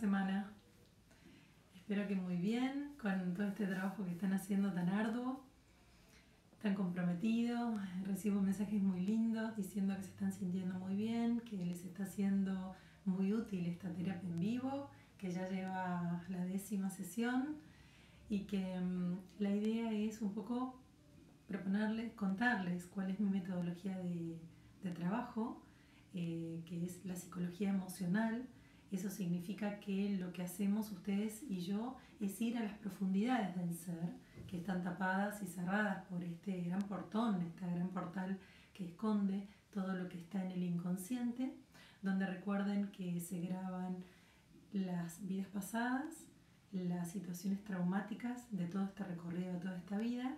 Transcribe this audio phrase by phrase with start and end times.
[0.00, 0.50] semana?
[1.74, 5.44] Espero que muy bien con todo este trabajo que están haciendo tan arduo,
[6.62, 7.78] tan comprometido.
[8.04, 12.74] Recibo mensajes muy lindos diciendo que se están sintiendo muy bien, que les está siendo
[13.04, 17.58] muy útil esta terapia en vivo, que ya lleva la décima sesión
[18.30, 20.80] y que mm, la idea es un poco
[21.46, 24.38] proponerles, contarles cuál es mi metodología de,
[24.94, 25.62] trabajo,
[26.14, 28.48] eh, que es la psicología emocional
[28.90, 33.74] eso significa que lo que hacemos ustedes y yo es ir a las profundidades del
[33.74, 34.16] ser,
[34.48, 38.38] que están tapadas y cerradas por este gran portón, este gran portal
[38.72, 41.54] que esconde todo lo que está en el inconsciente,
[42.02, 44.04] donde recuerden que se graban
[44.72, 46.26] las vidas pasadas,
[46.72, 50.36] las situaciones traumáticas de todo este recorrido, de toda esta vida,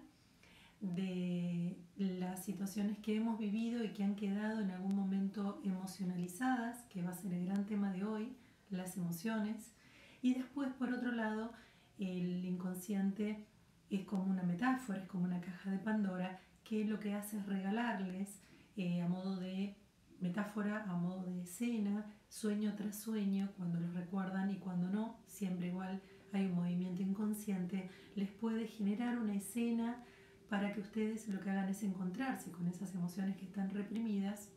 [0.80, 7.02] de las situaciones que hemos vivido y que han quedado en algún momento emocionalizadas, que
[7.02, 8.36] va a ser el gran tema de hoy,
[8.76, 9.74] las emociones.
[10.20, 11.52] Y después, por otro lado,
[11.98, 13.46] el inconsciente
[13.90, 17.46] es como una metáfora, es como una caja de Pandora, que lo que hace es
[17.46, 18.40] regalarles
[18.76, 19.76] eh, a modo de
[20.20, 25.68] metáfora, a modo de escena, sueño tras sueño, cuando los recuerdan y cuando no, siempre
[25.68, 26.00] igual
[26.32, 30.02] hay un movimiento inconsciente, les puede generar una escena
[30.48, 34.50] para que ustedes lo que hagan es encontrarse con esas emociones que están reprimidas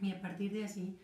[0.00, 0.98] y a partir de allí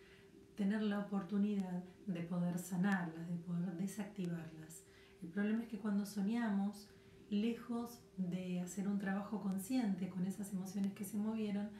[0.61, 4.83] tener la oportunidad de poder sanarlas, de poder desactivarlas.
[5.23, 6.87] El problema es que cuando soñamos,
[7.31, 11.71] lejos de hacer un trabajo consciente con esas emociones que se movieron,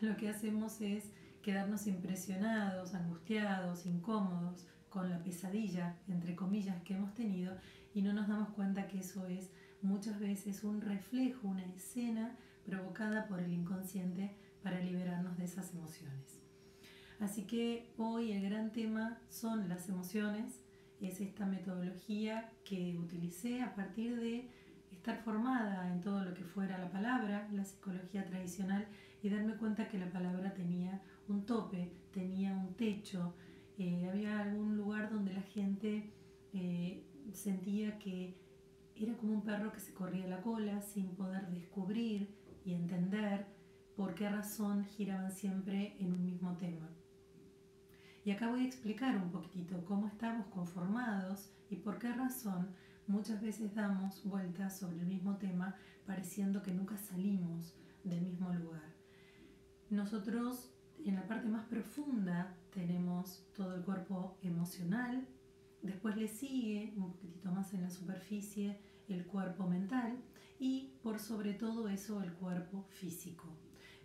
[0.00, 1.10] lo que hacemos es
[1.42, 7.56] quedarnos impresionados, angustiados, incómodos con la pesadilla, entre comillas, que hemos tenido
[7.92, 9.50] y no nos damos cuenta que eso es
[9.82, 16.47] muchas veces un reflejo, una escena provocada por el inconsciente para liberarnos de esas emociones.
[17.20, 20.64] Así que hoy el gran tema son las emociones,
[21.00, 24.48] es esta metodología que utilicé a partir de
[24.92, 28.86] estar formada en todo lo que fuera la palabra, la psicología tradicional,
[29.22, 33.34] y darme cuenta que la palabra tenía un tope, tenía un techo,
[33.78, 36.12] eh, había algún lugar donde la gente
[36.52, 38.36] eh, sentía que
[38.94, 42.28] era como un perro que se corría la cola sin poder descubrir
[42.64, 43.46] y entender
[43.96, 46.88] por qué razón giraban siempre en un mismo tema.
[48.28, 52.68] Y acá voy a explicar un poquitito cómo estamos conformados y por qué razón
[53.06, 55.74] muchas veces damos vueltas sobre el mismo tema
[56.04, 57.74] pareciendo que nunca salimos
[58.04, 58.92] del mismo lugar.
[59.88, 60.70] Nosotros
[61.06, 65.26] en la parte más profunda tenemos todo el cuerpo emocional,
[65.80, 68.78] después le sigue un poquitito más en la superficie
[69.08, 70.18] el cuerpo mental
[70.58, 73.48] y por sobre todo eso el cuerpo físico.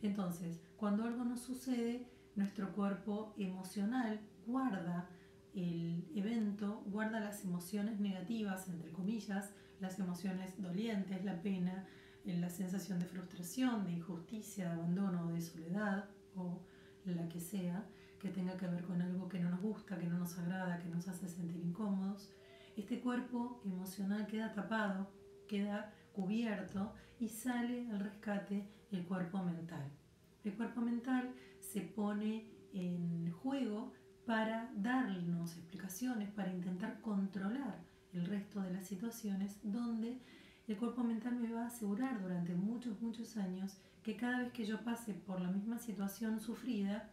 [0.01, 5.09] Entonces, cuando algo nos sucede, nuestro cuerpo emocional guarda
[5.53, 11.85] el evento, guarda las emociones negativas, entre comillas, las emociones dolientes, la pena,
[12.25, 16.05] eh, la sensación de frustración, de injusticia, de abandono, de soledad
[16.35, 16.61] o
[17.05, 17.85] la que sea,
[18.19, 20.89] que tenga que ver con algo que no nos gusta, que no nos agrada, que
[20.89, 22.31] nos hace sentir incómodos.
[22.77, 25.11] Este cuerpo emocional queda tapado,
[25.47, 29.91] queda cubierto y sale al rescate el cuerpo mental.
[30.43, 33.93] El cuerpo mental se pone en juego
[34.25, 40.21] para darnos explicaciones, para intentar controlar el resto de las situaciones donde
[40.67, 44.65] el cuerpo mental me va a asegurar durante muchos, muchos años que cada vez que
[44.65, 47.09] yo pase por la misma situación sufrida,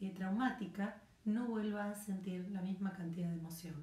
[0.00, 3.74] eh, traumática, no vuelva a sentir la misma cantidad de emoción.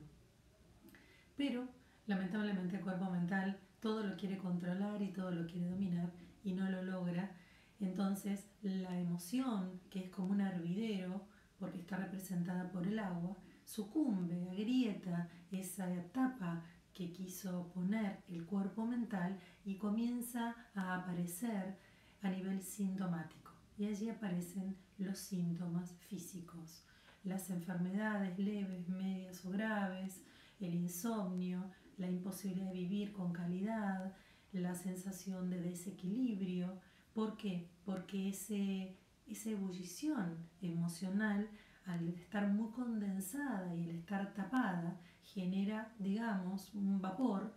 [1.36, 1.68] Pero,
[2.06, 6.12] lamentablemente, el cuerpo mental todo lo quiere controlar y todo lo quiere dominar
[6.44, 7.36] y no lo logra
[7.80, 11.28] entonces la emoción, que es como un hervidero,
[11.60, 16.64] porque está representada por el agua, sucumbe, agrieta esa etapa
[16.94, 21.78] que quiso poner el cuerpo mental y comienza a aparecer
[22.22, 23.52] a nivel sintomático.
[23.78, 26.86] Y allí aparecen los síntomas físicos,
[27.24, 30.22] las enfermedades leves, medias o graves,
[30.60, 34.14] el insomnio, la imposibilidad de vivir con calidad,
[34.52, 36.80] la sensación de desequilibrio,
[37.14, 37.70] ¿Por qué?
[37.86, 38.98] Porque ese,
[39.28, 41.50] esa ebullición emocional,
[41.86, 47.54] al estar muy condensada y al estar tapada, genera, digamos, un vapor,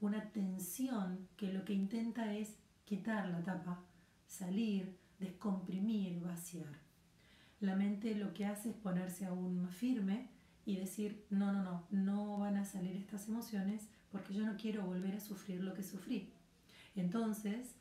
[0.00, 3.84] una tensión que lo que intenta es quitar la tapa,
[4.26, 6.78] salir, descomprimir, vaciar.
[7.60, 10.30] La mente lo que hace es ponerse aún más firme
[10.64, 14.84] y decir, no, no, no, no van a salir estas emociones porque yo no quiero
[14.84, 16.32] volver a sufrir lo que sufrí.
[16.96, 17.76] Entonces,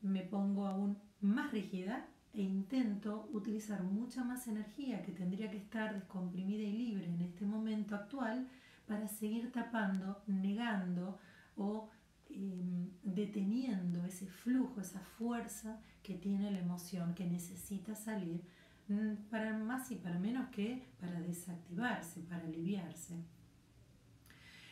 [0.00, 5.94] me pongo aún más rígida e intento utilizar mucha más energía que tendría que estar
[5.94, 8.48] descomprimida y libre en este momento actual
[8.86, 11.18] para seguir tapando, negando
[11.56, 11.90] o
[12.30, 18.42] em, deteniendo ese flujo, esa fuerza que tiene la emoción que necesita salir
[18.88, 23.14] mm, para más y para menos que para desactivarse, para aliviarse.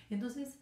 [0.08, 0.58] Entonces,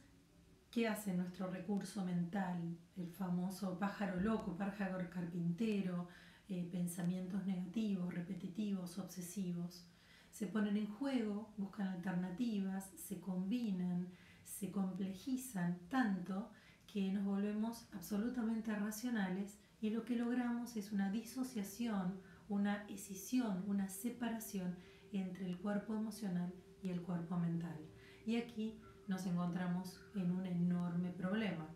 [0.71, 2.77] ¿qué hace nuestro recurso mental?
[2.97, 6.09] El famoso pájaro loco, pájaro carpintero,
[6.49, 9.87] eh, pensamientos negativos, repetitivos, obsesivos.
[10.31, 14.09] Se ponen en juego, buscan alternativas, se combinan,
[14.45, 16.51] se complejizan tanto
[16.87, 23.89] que nos volvemos absolutamente racionales y lo que logramos es una disociación, una escisión, una
[23.89, 24.77] separación
[25.13, 27.79] entre el cuerpo emocional y el cuerpo mental.
[28.27, 31.67] Y aquí nos encontramos en un enorme problema,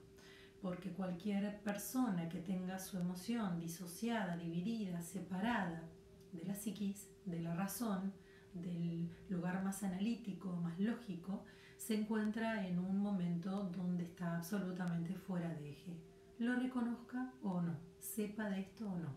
[0.61, 5.83] porque cualquier persona que tenga su emoción disociada, dividida, separada
[6.31, 8.13] de la psiquis, de la razón,
[8.55, 11.45] del lugar más analítico, más lógico,
[11.77, 15.97] se encuentra en un momento donde está absolutamente fuera de eje.
[16.39, 19.09] Lo reconozca o no, sepa de esto o no.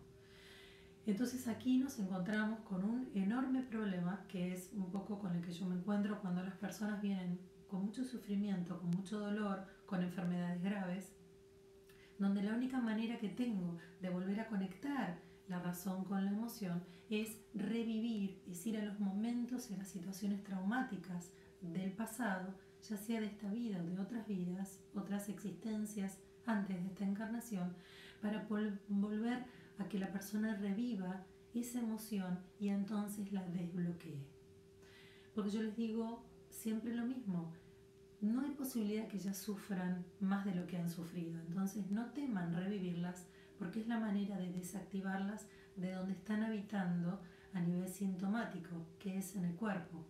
[1.06, 5.52] Entonces aquí nos encontramos con un enorme problema que es un poco con el que
[5.52, 10.62] yo me encuentro cuando las personas vienen con mucho sufrimiento, con mucho dolor, con enfermedades
[10.62, 11.12] graves,
[12.18, 15.18] donde la única manera que tengo de volver a conectar
[15.48, 19.88] la razón con la emoción es revivir, es ir a los momentos y a las
[19.88, 21.30] situaciones traumáticas
[21.60, 22.54] del pasado,
[22.88, 27.74] ya sea de esta vida o de otras vidas, otras existencias antes de esta encarnación,
[28.20, 28.46] para
[28.88, 29.44] volver
[29.78, 31.24] a que la persona reviva
[31.54, 34.18] esa emoción y entonces la desbloquee.
[35.34, 36.24] Porque yo les digo,
[36.56, 37.52] siempre lo mismo.
[38.20, 41.38] No hay posibilidad que ellas sufran más de lo que han sufrido.
[41.40, 43.26] Entonces no teman revivirlas
[43.58, 47.20] porque es la manera de desactivarlas de donde están habitando
[47.52, 50.04] a nivel sintomático, que es en el cuerpo.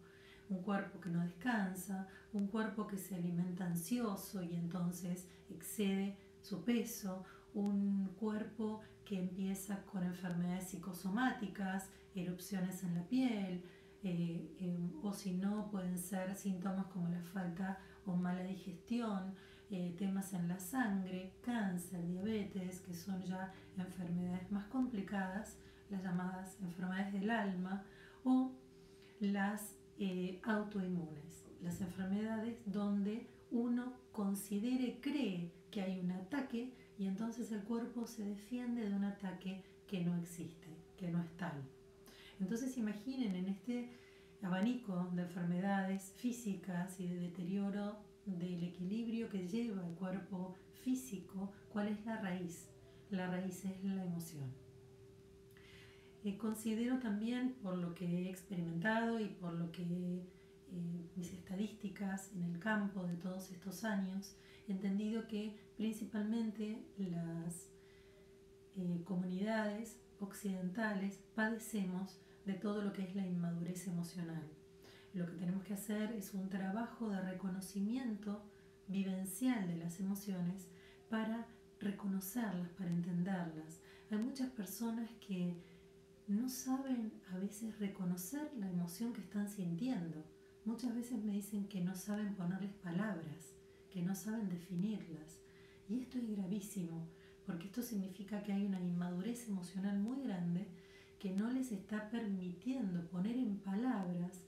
[0.49, 6.65] Un cuerpo que no descansa, un cuerpo que se alimenta ansioso y entonces excede su
[6.65, 13.65] peso, un cuerpo que empieza con enfermedades psicosomáticas, erupciones en la piel,
[14.07, 19.35] eh, em, o si no pueden ser síntomas como la falta o mala digestión,
[19.69, 25.59] eh, temas en la sangre, cáncer, diabetes, que son ya enfermedades más complicadas,
[25.91, 27.83] las llamadas enfermedades del alma,
[28.23, 28.53] o
[29.19, 37.51] las eh, autoinmunes, las enfermedades donde uno considere, cree que hay un ataque y entonces
[37.51, 41.76] el cuerpo se defiende de un ataque que no existe, que no es tal.
[42.41, 43.91] Entonces imaginen en este
[44.43, 47.97] abanico de enfermedades físicas y de deterioro
[48.27, 52.69] del equilibrio que lleva el cuerpo físico, cuál es la raíz.
[53.11, 54.53] La raíz es la emoción.
[56.25, 62.33] Eh, considero también, por lo que he experimentado y por lo que eh, mis estadísticas
[62.35, 64.37] en el campo de todos estos años,
[64.67, 67.71] he entendido que principalmente las
[68.77, 74.43] eh, comunidades occidentales padecemos de todo lo que es la inmadurez emocional.
[75.13, 78.43] Lo que tenemos que hacer es un trabajo de reconocimiento
[78.87, 80.69] vivencial de las emociones
[81.11, 81.47] para
[81.81, 83.81] reconocerlas, para entenderlas.
[84.11, 85.57] Hay muchas personas que
[86.29, 90.25] no saben a veces reconocer la emoción que están sintiendo.
[90.65, 93.55] Muchas veces me dicen que no saben ponerles palabras,
[93.91, 95.41] que no saben definirlas.
[95.89, 97.09] Y esto es gravísimo,
[97.45, 100.67] porque esto significa que hay una inmadurez emocional muy grande
[101.19, 104.43] que no les está permitiendo poner en palabras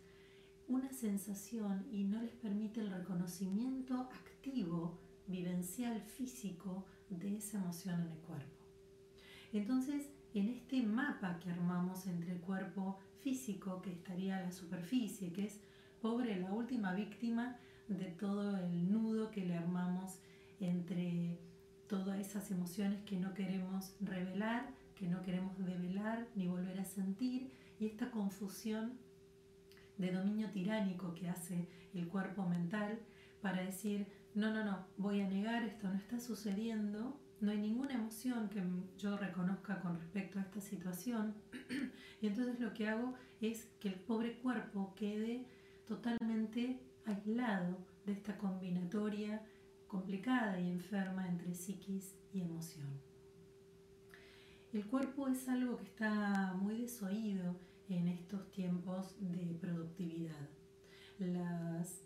[0.66, 8.08] una sensación y no les permite el reconocimiento activo, vivencial, físico de esa emoción en
[8.08, 8.58] el cuerpo.
[9.52, 15.46] Entonces, en este mapa que armamos entre el cuerpo físico, que estaría la superficie, que
[15.46, 15.60] es
[16.02, 17.56] pobre la última víctima
[17.88, 20.18] de todo el nudo que le armamos
[20.60, 21.38] entre
[21.88, 27.52] todas esas emociones que no queremos revelar que no queremos develar ni volver a sentir
[27.78, 28.98] y esta confusión
[29.96, 32.98] de dominio tiránico que hace el cuerpo mental
[33.40, 37.94] para decir, no, no, no, voy a negar, esto no está sucediendo, no hay ninguna
[37.94, 38.62] emoción que
[38.98, 41.34] yo reconozca con respecto a esta situación.
[42.20, 45.46] y entonces lo que hago es que el pobre cuerpo quede
[45.86, 49.42] totalmente aislado de esta combinatoria
[49.86, 53.07] complicada y enferma entre psiquis y emoción.
[54.72, 57.56] El cuerpo es algo que está muy desoído
[57.88, 60.50] en estos tiempos de productividad.
[61.18, 62.04] Las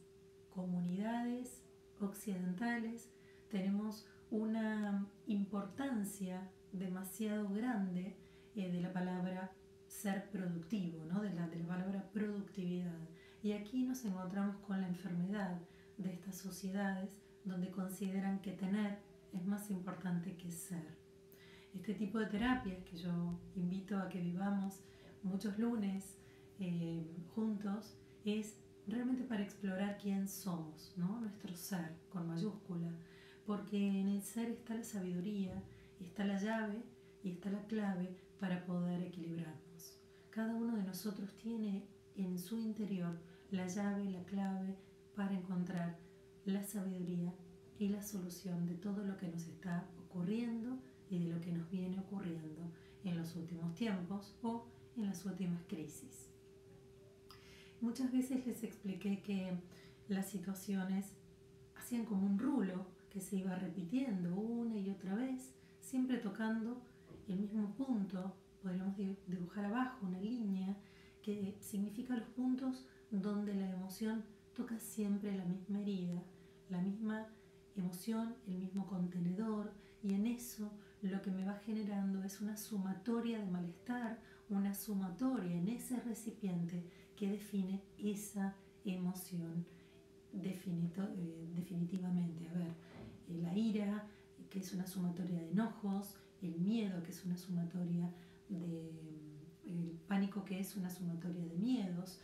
[0.48, 1.64] comunidades
[2.00, 3.10] occidentales
[3.50, 8.16] tenemos una importancia demasiado grande
[8.54, 9.52] eh, de la palabra
[9.88, 11.20] ser productivo, ¿no?
[11.20, 13.08] de, la, de la palabra productividad.
[13.42, 15.60] Y aquí nos encontramos con la enfermedad
[15.98, 19.00] de estas sociedades donde consideran que tener
[19.32, 21.01] es más importante que ser.
[21.74, 24.80] Este tipo de terapias que yo invito a que vivamos
[25.22, 26.18] muchos lunes
[26.58, 31.20] eh, juntos es realmente para explorar quién somos, ¿no?
[31.20, 32.90] nuestro ser con mayúscula,
[33.46, 35.62] porque en el ser está la sabiduría,
[36.00, 36.82] está la llave
[37.22, 39.98] y está la clave para poder equilibrarnos.
[40.30, 41.86] Cada uno de nosotros tiene
[42.16, 43.18] en su interior
[43.50, 44.76] la llave, la clave
[45.14, 45.96] para encontrar
[46.44, 47.32] la sabiduría
[47.78, 50.78] y la solución de todo lo que nos está ocurriendo
[51.12, 52.62] y de lo que nos viene ocurriendo
[53.04, 54.66] en los últimos tiempos o
[54.96, 56.30] en las últimas crisis.
[57.82, 59.52] Muchas veces les expliqué que
[60.08, 61.12] las situaciones
[61.76, 66.80] hacían como un rulo que se iba repitiendo una y otra vez, siempre tocando
[67.28, 68.34] el mismo punto.
[68.62, 70.76] Podríamos dibujar abajo una línea
[71.20, 76.22] que significa los puntos donde la emoción toca siempre la misma herida,
[76.70, 77.26] la misma
[77.76, 80.70] emoción, el mismo contenedor, y en eso
[81.02, 84.18] lo que me va generando es una sumatoria de malestar,
[84.48, 86.84] una sumatoria en ese recipiente
[87.16, 88.54] que define esa
[88.84, 89.66] emoción
[90.32, 92.48] eh, definitivamente.
[92.48, 92.74] A ver,
[93.28, 94.06] eh, la ira,
[94.48, 98.10] que es una sumatoria de enojos, el miedo, que es una sumatoria
[98.48, 98.90] de...
[99.64, 102.20] el pánico, que es una sumatoria de miedos,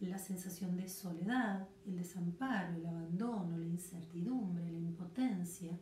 [0.00, 5.78] la sensación de soledad, el desamparo, el abandono, la incertidumbre, la impotencia.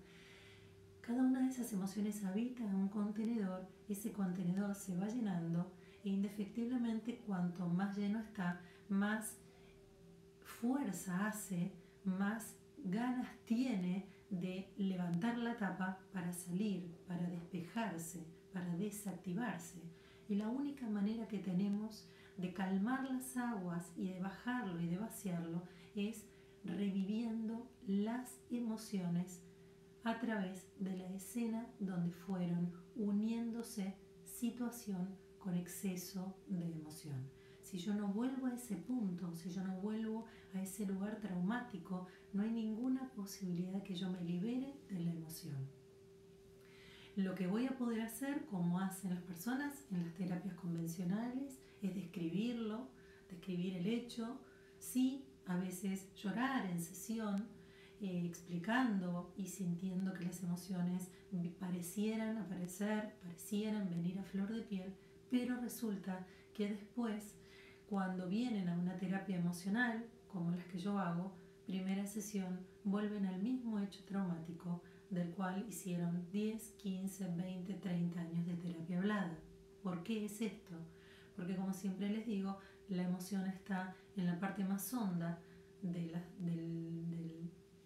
[1.00, 5.72] Cada una de esas emociones habita en un contenedor, ese contenedor se va llenando
[6.04, 9.38] e indefectiblemente cuanto más lleno está, más
[10.42, 11.72] fuerza hace,
[12.04, 19.82] más ganas tiene de levantar la tapa para salir, para despejarse, para desactivarse.
[20.28, 24.98] Y la única manera que tenemos de calmar las aguas y de bajarlo y de
[24.98, 25.62] vaciarlo
[25.94, 26.26] es
[26.64, 29.42] reviviendo las emociones
[30.04, 37.28] a través de la escena donde fueron uniéndose situación con exceso de emoción.
[37.60, 42.06] Si yo no vuelvo a ese punto, si yo no vuelvo a ese lugar traumático,
[42.32, 45.68] no hay ninguna posibilidad que yo me libere de la emoción.
[47.16, 51.94] Lo que voy a poder hacer, como hacen las personas en las terapias convencionales, es
[51.94, 52.88] describirlo,
[53.28, 54.40] describir el hecho,
[54.78, 57.46] sí, a veces llorar en sesión,
[58.00, 61.10] eh, explicando y sintiendo que las emociones
[61.58, 64.94] parecieran aparecer, parecieran venir a flor de piel,
[65.30, 67.36] pero resulta que después,
[67.88, 71.32] cuando vienen a una terapia emocional, como las que yo hago,
[71.66, 78.46] primera sesión, vuelven al mismo hecho traumático del cual hicieron 10, 15, 20, 30 años
[78.46, 79.38] de terapia hablada.
[79.82, 80.74] ¿Por qué es esto?
[81.36, 85.38] Porque como siempre les digo, la emoción está en la parte más honda
[85.82, 86.12] de,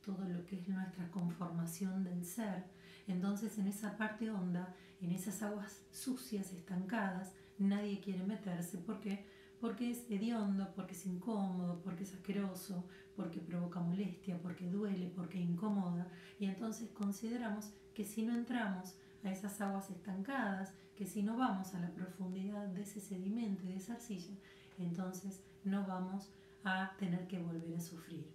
[0.04, 2.64] todo lo que es nuestra conformación del ser.
[3.06, 8.78] Entonces en esa parte honda, en esas aguas sucias, estancadas, nadie quiere meterse.
[8.78, 9.26] ¿Por qué?
[9.60, 12.84] Porque es hediondo, porque es incómodo, porque es asqueroso,
[13.16, 16.08] porque provoca molestia, porque duele, porque incomoda.
[16.38, 21.74] Y entonces consideramos que si no entramos a esas aguas estancadas, que si no vamos
[21.74, 24.34] a la profundidad de ese sedimento y de esa arcilla,
[24.78, 26.30] entonces no vamos
[26.62, 28.26] a tener que volver a sufrir.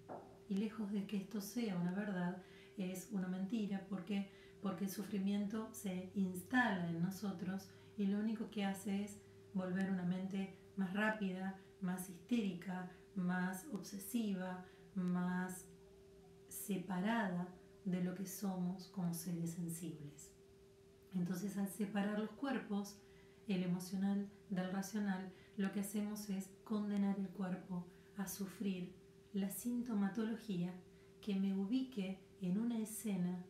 [0.49, 2.41] Y lejos de que esto sea una verdad,
[2.77, 3.85] es una mentira.
[3.87, 4.31] ¿Por qué?
[4.61, 9.21] Porque el sufrimiento se instala en nosotros y lo único que hace es
[9.53, 14.65] volver una mente más rápida, más histérica, más obsesiva,
[14.95, 15.65] más
[16.47, 17.47] separada
[17.85, 20.31] de lo que somos como seres sensibles.
[21.13, 22.99] Entonces al separar los cuerpos,
[23.47, 27.85] el emocional del racional, lo que hacemos es condenar el cuerpo
[28.17, 28.98] a sufrir
[29.33, 30.73] la sintomatología
[31.21, 33.45] que me ubique en una escena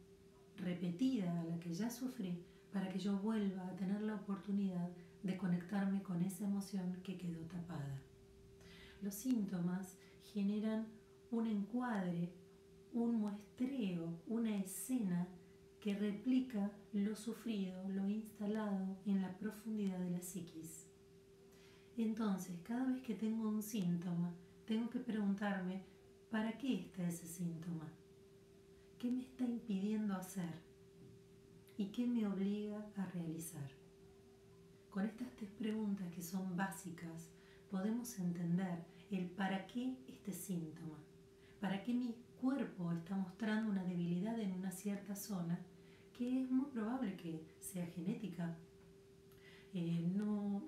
[0.57, 2.43] repetida a la que ya sufrí
[2.74, 4.89] para que yo vuelva a tener la oportunidad
[5.24, 8.01] de conectarme con esa emoción que quedó tapada.
[9.01, 9.98] Los síntomas
[10.33, 10.88] generan
[11.31, 12.33] un encuadre,
[12.91, 15.27] un muestreo, una escena
[15.79, 20.88] que replica lo sufrido, lo instalado en la profundidad de la psiquis.
[21.95, 24.33] Entonces, cada vez que tengo un síntoma,
[24.69, 25.81] tengo que preguntarme,
[26.29, 27.91] ¿para qué está ese síntoma?
[28.99, 30.53] ¿Qué me está impidiendo hacer?
[31.75, 33.67] ¿Y qué me obliga a realizar?
[34.91, 37.31] Con estas tres preguntas que son básicas,
[37.71, 40.99] podemos entender el para qué este síntoma,
[41.59, 45.59] para qué mi cuerpo está mostrando una debilidad en una cierta zona
[46.13, 48.55] que es muy probable que sea genética.
[49.73, 50.61] Eh, no,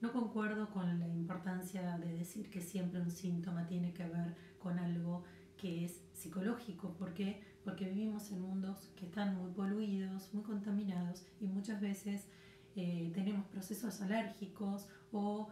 [0.00, 4.78] no concuerdo con la importancia de decir que siempre un síntoma tiene que ver con
[4.78, 5.24] algo
[5.56, 6.92] que es psicológico.
[6.94, 7.42] ¿Por qué?
[7.64, 12.26] Porque vivimos en mundos que están muy poluidos, muy contaminados y muchas veces
[12.76, 15.48] eh, tenemos procesos alérgicos o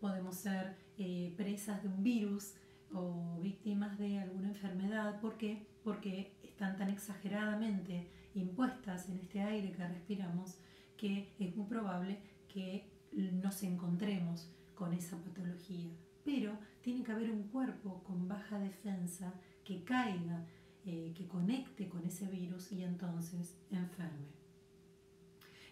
[0.00, 2.54] podemos ser eh, presas de un virus
[2.92, 5.20] o víctimas de alguna enfermedad.
[5.20, 5.66] ¿Por qué?
[5.82, 10.58] Porque están tan exageradamente impuestas en este aire que respiramos
[10.96, 15.90] que es muy probable que nos encontremos con esa patología.
[16.24, 19.32] Pero tiene que haber un cuerpo con baja defensa
[19.64, 20.44] que caiga,
[20.84, 24.26] eh, que conecte con ese virus y entonces enferme.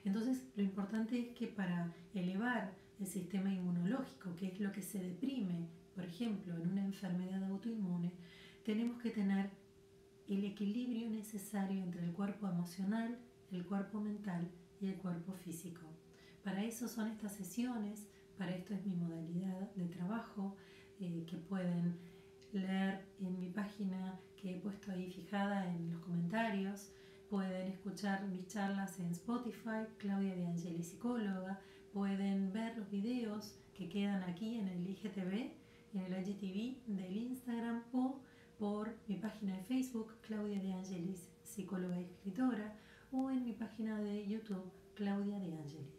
[0.05, 5.03] Entonces lo importante es que para elevar el sistema inmunológico, que es lo que se
[5.03, 8.13] deprime, por ejemplo, en una enfermedad autoinmune,
[8.65, 9.51] tenemos que tener
[10.29, 13.19] el equilibrio necesario entre el cuerpo emocional,
[13.51, 14.49] el cuerpo mental
[14.81, 15.96] y el cuerpo físico.
[16.47, 18.07] Para eso son estas sesiones,
[18.39, 20.55] para esto es mi modalidad de trabajo
[21.01, 21.99] eh, que pueden
[22.53, 26.93] leer en mi página que he puesto ahí fijada en los comentarios.
[27.29, 31.59] Pueden escuchar mis charlas en Spotify, Claudia de Angeli Psicóloga.
[31.93, 35.51] Pueden ver los videos que quedan aquí en el IGTV,
[35.95, 38.21] en el IGTV del Instagram o
[38.57, 42.73] por mi página de Facebook, Claudia de Angelis, psicóloga y escritora,
[43.11, 45.96] o en mi página de YouTube, Claudia de Angelis.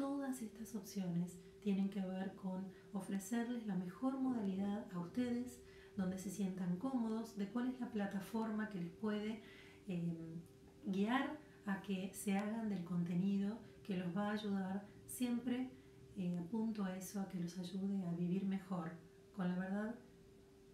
[0.00, 2.64] Todas estas opciones tienen que ver con
[2.94, 5.60] ofrecerles la mejor modalidad a ustedes,
[5.94, 9.42] donde se sientan cómodos, de cuál es la plataforma que les puede
[9.88, 10.40] em,
[10.86, 15.70] guiar a que se hagan del contenido que los va a ayudar siempre
[16.16, 18.92] eh, apunto a eso, a que los ayude a vivir mejor,
[19.36, 19.94] con la verdad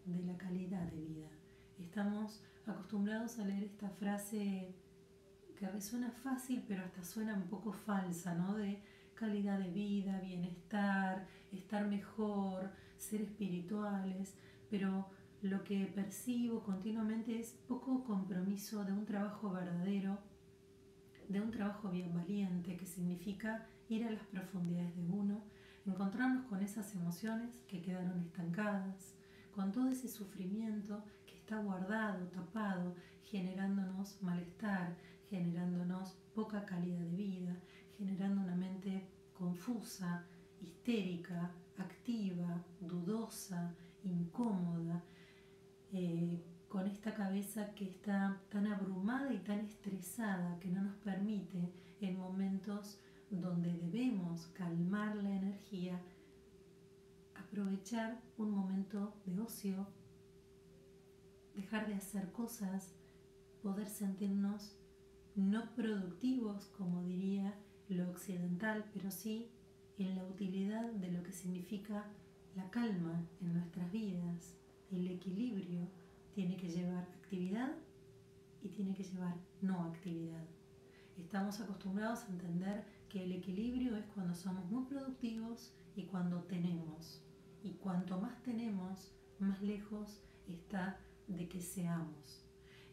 [0.05, 1.31] de la calidad de vida.
[1.81, 4.73] Estamos acostumbrados a leer esta frase
[5.57, 8.55] que resuena fácil, pero hasta suena un poco falsa, ¿no?
[8.55, 8.81] De
[9.17, 14.37] calidad de vida, bienestar, estar mejor, ser espirituales,
[14.71, 15.09] pero
[15.43, 20.19] lo que percibo continuamente es poco compromiso de un trabajo verdadero,
[21.29, 25.43] de un trabajo bien valiente, que significa ir a las profundidades de uno,
[25.87, 29.15] encontrarnos con esas emociones que quedaron estancadas,
[29.55, 34.97] con todo ese sufrimiento que está guardado, tapado, generándonos malestar,
[35.31, 37.57] generándonos poca calidad de vida,
[37.99, 40.25] generando una mente confusa,
[40.61, 45.03] histérica, activa, dudosa, incómoda,
[45.93, 51.73] eh, con esta cabeza que está tan abrumada y tan estresada que no nos permite
[52.01, 52.99] en momentos
[53.31, 56.01] donde debemos calmar la energía
[57.35, 59.87] aprovechar un momento de ocio,
[61.55, 62.95] dejar de hacer cosas,
[63.63, 64.77] poder sentirnos
[65.35, 67.55] no productivos, como diría
[67.89, 69.49] lo occidental, pero sí
[69.99, 72.05] en la utilidad de lo que significa
[72.55, 74.57] la calma en nuestras vidas.
[74.91, 75.89] El equilibrio
[76.35, 77.73] tiene que llevar actividad
[78.63, 80.45] y tiene que llevar no actividad.
[81.17, 87.23] Estamos acostumbrados a entender que el equilibrio es cuando somos muy productivos y cuando tenemos
[87.63, 92.45] y cuanto más tenemos, más lejos está de que seamos.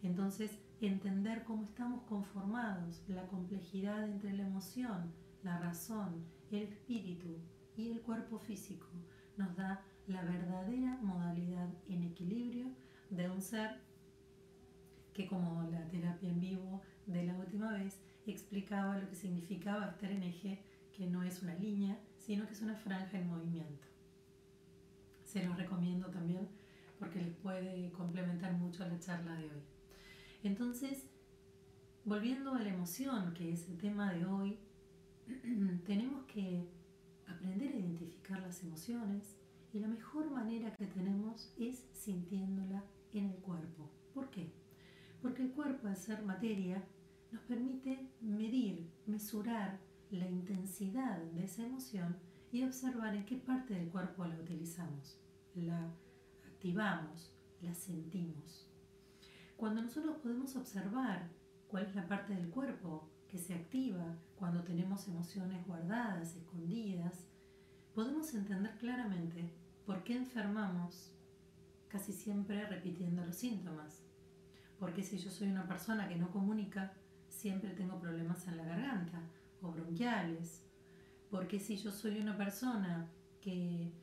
[0.01, 0.51] Entonces,
[0.87, 7.37] entender cómo estamos conformados, la complejidad entre la emoción, la razón, el espíritu
[7.75, 8.87] y el cuerpo físico,
[9.37, 12.67] nos da la verdadera modalidad en equilibrio
[13.09, 13.81] de un ser
[15.13, 20.11] que como la terapia en vivo de la última vez explicaba lo que significaba estar
[20.11, 20.63] en eje,
[20.95, 23.93] que no es una línea, sino que es una franja en movimiento
[25.33, 26.47] se los recomiendo también
[26.99, 29.72] porque les puede complementar mucho la charla de hoy.
[30.43, 31.08] Entonces,
[32.06, 34.60] volviendo a la emoción, que es el tema de hoy,
[35.86, 36.67] tenemos que
[37.27, 39.38] aprender a identificar las emociones
[39.73, 43.89] y la mejor manera que tenemos es sintiéndola en el cuerpo.
[44.13, 44.51] ¿Por qué?
[45.21, 46.84] Porque el cuerpo, al ser materia,
[47.32, 49.79] nos permite medir, mesurar
[50.12, 52.17] la intensidad de esa emoción
[52.51, 55.17] y observar en qué parte del cuerpo la utilizamos
[55.56, 55.93] la
[56.47, 58.67] activamos, la sentimos.
[59.57, 61.29] Cuando nosotros podemos observar
[61.67, 67.27] cuál es la parte del cuerpo que se activa cuando tenemos emociones guardadas, escondidas,
[67.95, 69.49] podemos entender claramente
[69.85, 71.13] por qué enfermamos
[71.87, 74.03] casi siempre repitiendo los síntomas.
[74.79, 76.93] Porque si yo soy una persona que no comunica,
[77.27, 79.21] siempre tengo problemas en la garganta
[79.61, 80.65] o bronquiales.
[81.29, 83.09] Porque si yo soy una persona
[83.41, 83.93] que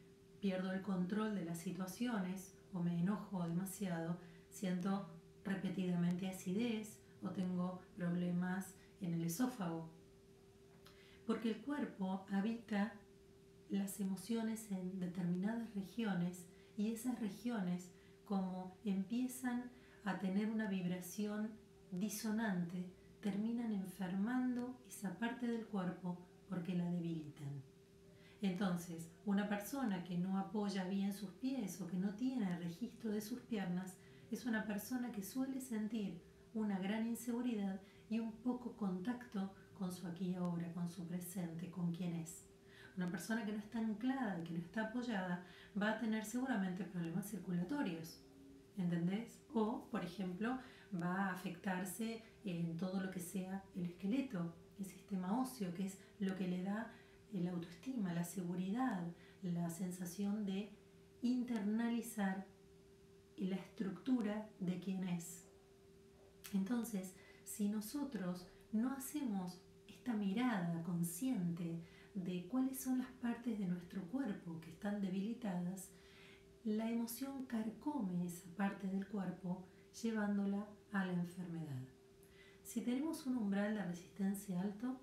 [0.40, 5.08] pierdo el control de las situaciones o me enojo demasiado, siento
[5.44, 9.88] repetidamente acidez o tengo problemas en el esófago.
[11.26, 12.94] Porque el cuerpo habita
[13.68, 17.90] las emociones en determinadas regiones y esas regiones
[18.24, 19.70] como empiezan
[20.04, 21.50] a tener una vibración
[21.90, 22.86] disonante,
[23.20, 27.62] terminan enfermando esa parte del cuerpo porque la debilitan.
[28.42, 33.20] Entonces, una persona que no apoya bien sus pies o que no tiene registro de
[33.20, 33.96] sus piernas
[34.30, 36.20] es una persona que suele sentir
[36.54, 41.70] una gran inseguridad y un poco contacto con su aquí y ahora, con su presente,
[41.70, 42.46] con quien es.
[42.96, 45.44] Una persona que no está anclada que no está apoyada
[45.80, 48.20] va a tener seguramente problemas circulatorios,
[48.76, 49.40] ¿entendés?
[49.52, 50.58] O, por ejemplo,
[51.00, 55.98] va a afectarse en todo lo que sea el esqueleto, el sistema óseo, que es
[56.18, 56.92] lo que le da
[57.32, 59.02] la autoestima, la seguridad,
[59.42, 60.70] la sensación de
[61.22, 62.46] internalizar
[63.46, 65.48] la estructura de quien es.
[66.52, 71.80] Entonces, si nosotros no hacemos esta mirada consciente
[72.14, 75.90] de cuáles son las partes de nuestro cuerpo que están debilitadas,
[76.64, 79.64] la emoción carcome esa parte del cuerpo
[80.02, 81.82] llevándola a la enfermedad.
[82.62, 85.00] Si tenemos un umbral de resistencia alto,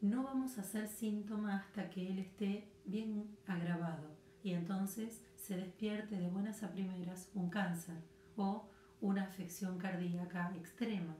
[0.00, 6.18] no vamos a hacer síntoma hasta que él esté bien agravado y entonces se despierte
[6.18, 7.94] de buenas a primeras un cáncer
[8.36, 8.68] o
[9.00, 11.14] una afección cardíaca extrema.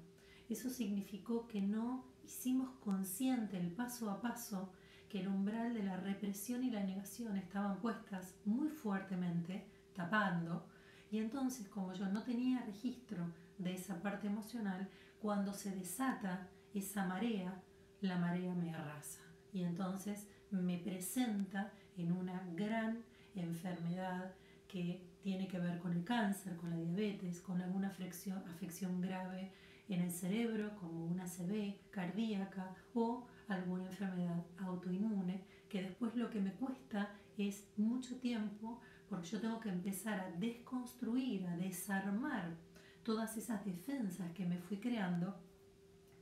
[0.49, 4.73] Eso significó que no hicimos consciente el paso a paso
[5.09, 10.67] que el umbral de la represión y la negación estaban puestas muy fuertemente, tapando,
[11.13, 14.89] y entonces como yo no tenía registro de esa parte emocional,
[15.21, 17.63] cuando se desata esa marea,
[18.01, 19.21] la marea me arrasa
[19.53, 23.05] y entonces me presenta en una gran
[23.43, 24.35] enfermedad
[24.69, 29.53] que tiene que ver con el cáncer, con la diabetes, con alguna afección, afección grave
[29.89, 36.41] en el cerebro, como una ACV cardíaca o alguna enfermedad autoinmune, que después lo que
[36.41, 42.57] me cuesta es mucho tiempo porque yo tengo que empezar a desconstruir, a desarmar
[43.05, 45.37] todas esas defensas que me fui creando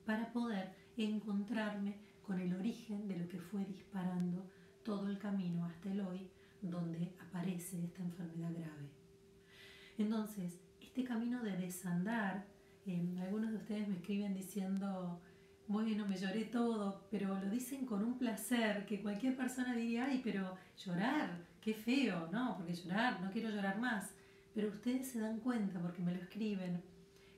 [0.04, 4.50] para poder encontrarme con el origen de lo que fue disparando
[4.82, 6.30] todo el camino hasta el hoy
[6.70, 8.88] donde aparece esta enfermedad grave.
[9.98, 12.46] Entonces, este camino de desandar,
[12.86, 15.20] eh, algunos de ustedes me escriben diciendo,
[15.66, 20.20] bueno, me lloré todo, pero lo dicen con un placer que cualquier persona diría, ay,
[20.22, 24.14] pero llorar, qué feo, no, porque llorar, no quiero llorar más.
[24.54, 26.82] Pero ustedes se dan cuenta, porque me lo escriben,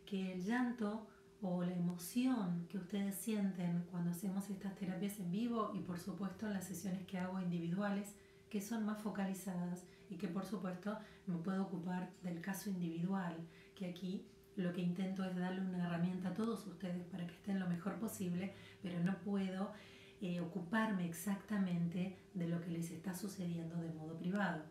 [0.04, 1.06] que el llanto
[1.40, 6.46] o la emoción que ustedes sienten cuando hacemos estas terapias en vivo y por supuesto
[6.46, 8.14] en las sesiones que hago individuales,
[8.50, 13.36] que son más focalizadas y que por supuesto me puedo ocupar del caso individual,
[13.74, 17.60] que aquí lo que intento es darle una herramienta a todos ustedes para que estén
[17.60, 19.72] lo mejor posible, pero no puedo
[20.20, 24.64] eh, ocuparme exactamente de lo que les está sucediendo de modo privado.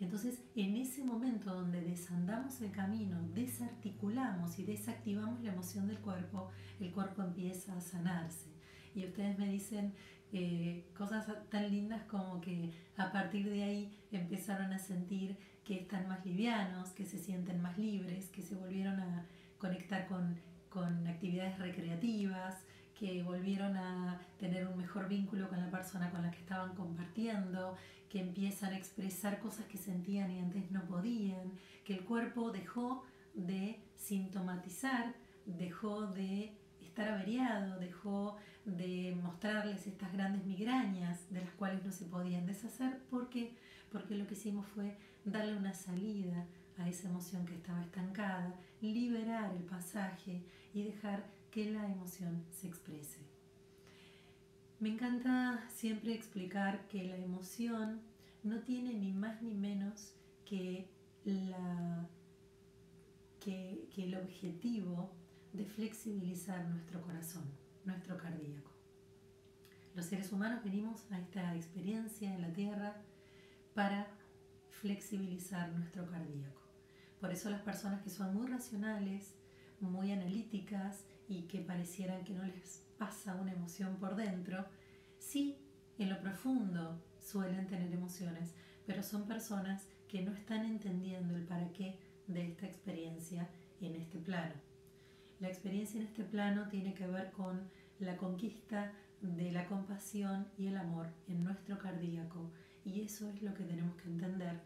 [0.00, 6.50] Entonces, en ese momento donde desandamos el camino, desarticulamos y desactivamos la emoción del cuerpo,
[6.80, 8.55] el cuerpo empieza a sanarse.
[8.96, 9.92] Y ustedes me dicen
[10.32, 16.08] eh, cosas tan lindas como que a partir de ahí empezaron a sentir que están
[16.08, 19.26] más livianos, que se sienten más libres, que se volvieron a
[19.58, 20.36] conectar con,
[20.70, 22.56] con actividades recreativas,
[22.98, 27.76] que volvieron a tener un mejor vínculo con la persona con la que estaban compartiendo,
[28.08, 31.52] que empiezan a expresar cosas que sentían y antes no podían,
[31.84, 33.04] que el cuerpo dejó
[33.34, 36.55] de sintomatizar, dejó de
[36.96, 43.02] estar averiado, dejó de mostrarles estas grandes migrañas de las cuales no se podían deshacer
[43.10, 43.54] porque
[43.92, 46.46] porque lo que hicimos fue darle una salida
[46.78, 50.42] a esa emoción que estaba estancada, liberar el pasaje
[50.74, 53.20] y dejar que la emoción se exprese.
[54.80, 58.00] Me encanta siempre explicar que la emoción
[58.42, 60.88] no tiene ni más ni menos que,
[61.24, 62.06] la,
[63.40, 65.10] que, que el objetivo
[65.52, 67.44] de flexibilizar nuestro corazón,
[67.84, 68.70] nuestro cardíaco.
[69.94, 72.96] Los seres humanos venimos a esta experiencia en la Tierra
[73.74, 74.08] para
[74.70, 76.60] flexibilizar nuestro cardíaco.
[77.20, 79.34] Por eso las personas que son muy racionales,
[79.80, 84.66] muy analíticas y que parecieran que no les pasa una emoción por dentro,
[85.18, 85.58] sí,
[85.98, 88.54] en lo profundo suelen tener emociones,
[88.86, 93.48] pero son personas que no están entendiendo el para qué de esta experiencia
[93.80, 94.54] en este plano.
[95.40, 97.60] La experiencia en este plano tiene que ver con
[97.98, 102.50] la conquista de la compasión y el amor en nuestro cardíaco
[102.84, 104.60] y eso es lo que tenemos que entender.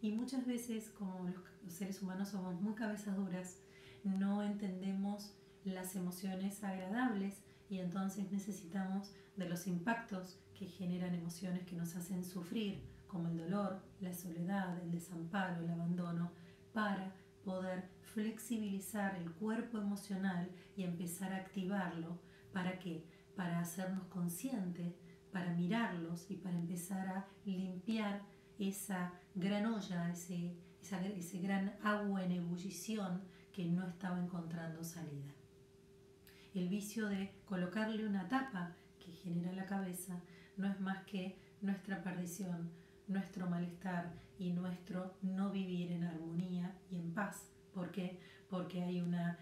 [0.00, 1.28] Y muchas veces como
[1.64, 3.58] los seres humanos somos muy cabezas duras,
[4.02, 11.76] no entendemos las emociones agradables y entonces necesitamos de los impactos que generan emociones que
[11.76, 16.32] nos hacen sufrir, como el dolor, la soledad, el desamparo, el abandono,
[16.72, 22.18] para poder flexibilizar el cuerpo emocional y empezar a activarlo.
[22.52, 23.04] ¿Para qué?
[23.36, 24.94] Para hacernos conscientes,
[25.32, 28.22] para mirarlos y para empezar a limpiar
[28.58, 35.34] esa gran olla, ese, ese gran agua en ebullición que no estaba encontrando salida.
[36.54, 40.20] El vicio de colocarle una tapa que genera la cabeza
[40.56, 42.70] no es más que nuestra perdición,
[43.06, 47.57] nuestro malestar y nuestro no vivir en armonía y en paz.
[47.78, 48.18] ¿Por qué?
[48.50, 49.38] Porque hay una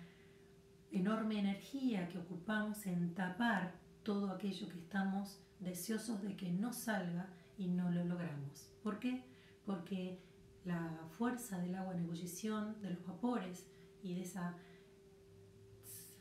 [0.90, 3.72] enorme energía que ocupamos en tapar
[4.02, 8.70] todo aquello que estamos deseosos de que no salga y no lo logramos.
[8.82, 9.24] ¿Por qué?
[9.64, 10.20] Porque
[10.66, 13.64] la fuerza del agua en ebullición, de los vapores
[14.02, 14.54] y de esa...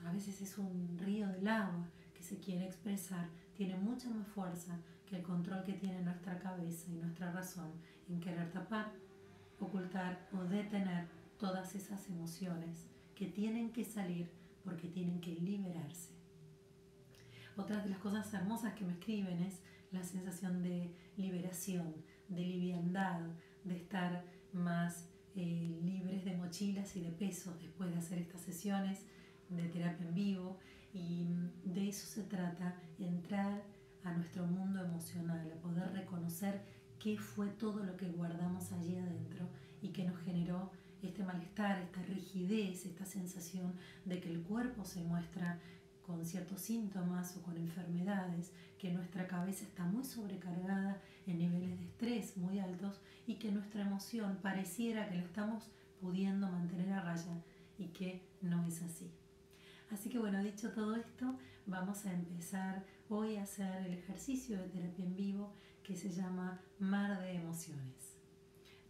[0.06, 4.80] A veces es un río del agua que se quiere expresar, tiene mucha más fuerza
[5.06, 7.74] que el control que tiene nuestra cabeza y nuestra razón
[8.08, 8.90] en querer tapar,
[9.60, 11.15] ocultar o detener
[11.46, 14.32] todas esas emociones que tienen que salir
[14.64, 16.10] porque tienen que liberarse.
[17.56, 21.94] Otra de las cosas hermosas que me escriben es la sensación de liberación,
[22.30, 23.22] de liviandad,
[23.64, 29.06] de estar más eh, libres de mochilas y de pesos después de hacer estas sesiones
[29.50, 30.58] de terapia en vivo.
[30.96, 31.28] Y
[31.64, 33.62] de eso se trata, entrar
[34.04, 36.64] a nuestro mundo emocional, a poder reconocer
[36.98, 39.48] qué fue todo lo que guardamos allí adentro
[39.84, 40.72] y que nos generó
[41.08, 43.74] este malestar, esta rigidez, esta sensación
[44.06, 45.60] de que el cuerpo se muestra
[46.06, 51.86] con ciertos síntomas o con enfermedades, que nuestra cabeza está muy sobrecargada en niveles de
[51.86, 57.42] estrés muy altos y que nuestra emoción pareciera que la estamos pudiendo mantener a raya
[57.80, 59.10] y que no es así.
[59.92, 64.68] Así que bueno, dicho todo esto, vamos a empezar hoy a hacer el ejercicio de
[64.70, 68.18] terapia en vivo que se llama Mar de Emociones.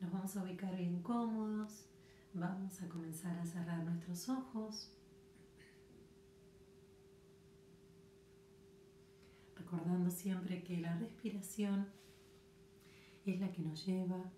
[0.02, 1.86] Nos vamos a ubicar bien cómodos,
[2.36, 4.92] vamos a comenzar a cerrar nuestros ojos.
[9.56, 11.88] Recordando siempre que la respiración
[13.26, 14.32] es la que nos lleva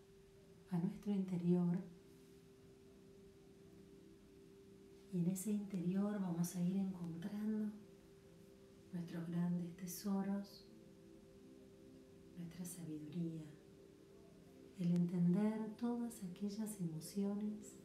[0.72, 1.78] a nuestro interior
[5.12, 7.72] y en ese interior vamos a ir encontrando
[8.94, 10.66] nuestros grandes tesoros,
[12.38, 13.42] nuestra sabiduría,
[14.80, 17.78] el entender todas aquellas emociones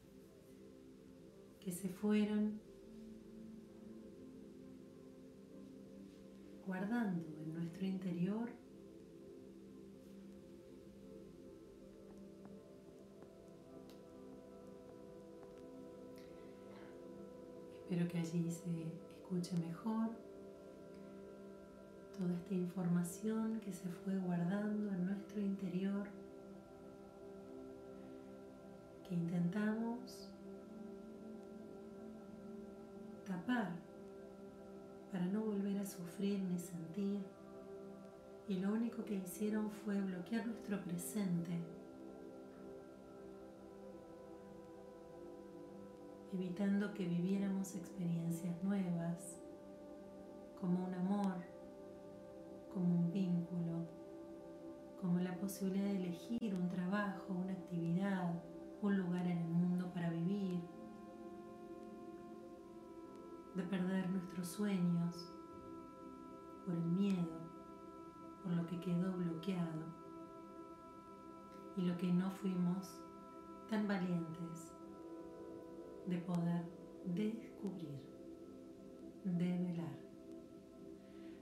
[1.64, 2.60] que se fueron
[6.66, 8.48] guardando en nuestro interior.
[17.82, 20.10] Espero que allí se escuche mejor
[22.18, 26.08] toda esta información que se fue guardando en nuestro interior,
[29.06, 30.31] que intentamos
[33.40, 37.24] para no volver a sufrir ni sentir,
[38.48, 41.58] y lo único que hicieron fue bloquear nuestro presente,
[46.32, 49.38] evitando que viviéramos experiencias nuevas,
[50.60, 51.34] como un amor,
[52.72, 53.86] como un vínculo,
[55.00, 58.32] como la posibilidad de elegir un trabajo, una actividad,
[58.80, 60.60] un lugar en el mundo para vivir,
[63.54, 65.32] de perder nuestros sueños
[66.64, 67.38] por el miedo,
[68.42, 70.02] por lo que quedó bloqueado
[71.76, 73.00] y lo que no fuimos
[73.68, 74.72] tan valientes
[76.06, 76.64] de poder
[77.04, 78.00] descubrir,
[79.24, 79.98] develar.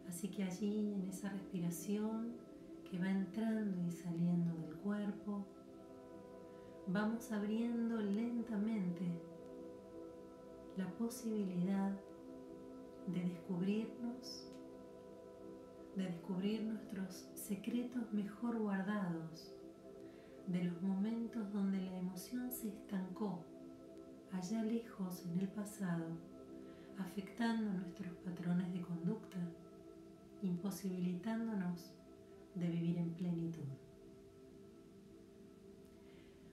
[0.08, 2.36] Así que allí en esa respiración
[2.90, 5.46] que va entrando y saliendo del cuerpo,
[6.88, 9.29] vamos abriendo lentamente
[10.76, 11.92] la posibilidad
[13.06, 14.52] de descubrirnos,
[15.96, 19.52] de descubrir nuestros secretos mejor guardados,
[20.46, 23.44] de los momentos donde la emoción se estancó
[24.32, 26.06] allá lejos en el pasado,
[26.98, 29.38] afectando nuestros patrones de conducta
[30.42, 31.92] imposibilitándonos
[32.54, 33.68] de vivir en plenitud.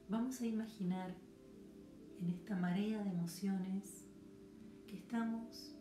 [0.10, 1.14] Vamos a imaginar
[2.20, 4.07] en esta marea de emociones
[4.88, 5.76] que estamos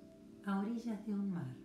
[0.45, 1.57] a orillas de un mar.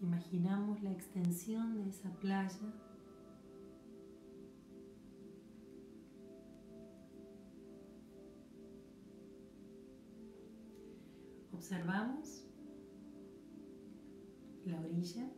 [0.00, 2.72] Imaginamos la extensión de esa playa
[11.62, 12.44] observamos
[14.64, 15.30] la orilla.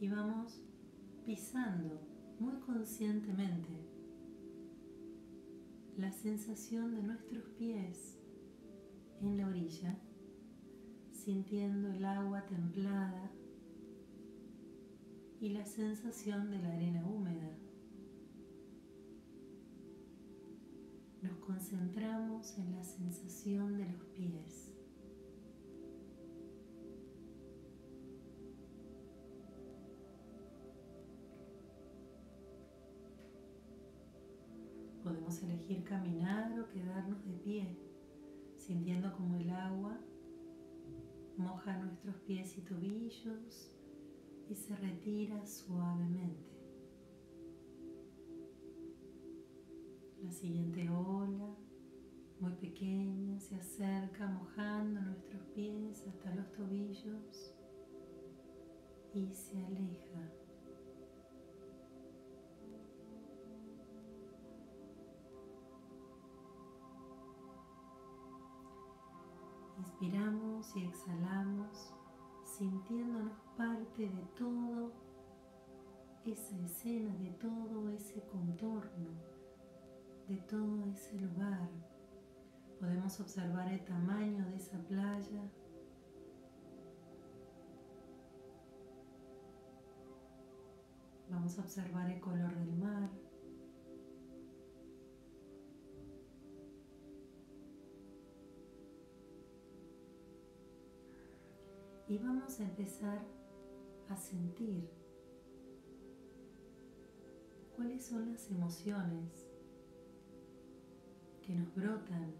[0.00, 0.60] Y vamos
[1.24, 2.00] pisando
[2.40, 3.91] muy conscientemente
[5.96, 8.18] la sensación de nuestros pies
[9.20, 9.98] en la orilla,
[11.12, 13.30] sintiendo el agua templada
[15.40, 17.58] y la sensación de la arena húmeda.
[21.20, 24.71] Nos concentramos en la sensación de los pies.
[35.72, 37.78] Elegir caminar o quedarnos de pie,
[38.56, 39.98] sintiendo como el agua
[41.36, 43.72] moja nuestros pies y tobillos
[44.48, 46.52] y se retira suavemente.
[50.22, 51.56] La siguiente ola,
[52.38, 57.54] muy pequeña, se acerca mojando nuestros pies hasta los tobillos
[59.14, 60.41] y se aleja.
[69.82, 71.92] Inspiramos y exhalamos
[72.44, 74.92] sintiéndonos parte de todo
[76.24, 79.10] esa escena, de todo ese contorno,
[80.28, 81.68] de todo ese lugar.
[82.78, 85.50] Podemos observar el tamaño de esa playa.
[91.28, 93.10] Vamos a observar el color del mar.
[102.08, 103.22] Y vamos a empezar
[104.08, 104.88] a sentir
[107.76, 109.46] cuáles son las emociones
[111.42, 112.32] que nos brotan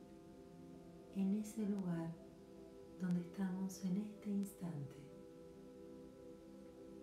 [1.16, 2.14] en ese lugar
[3.00, 5.02] donde estamos en este instante.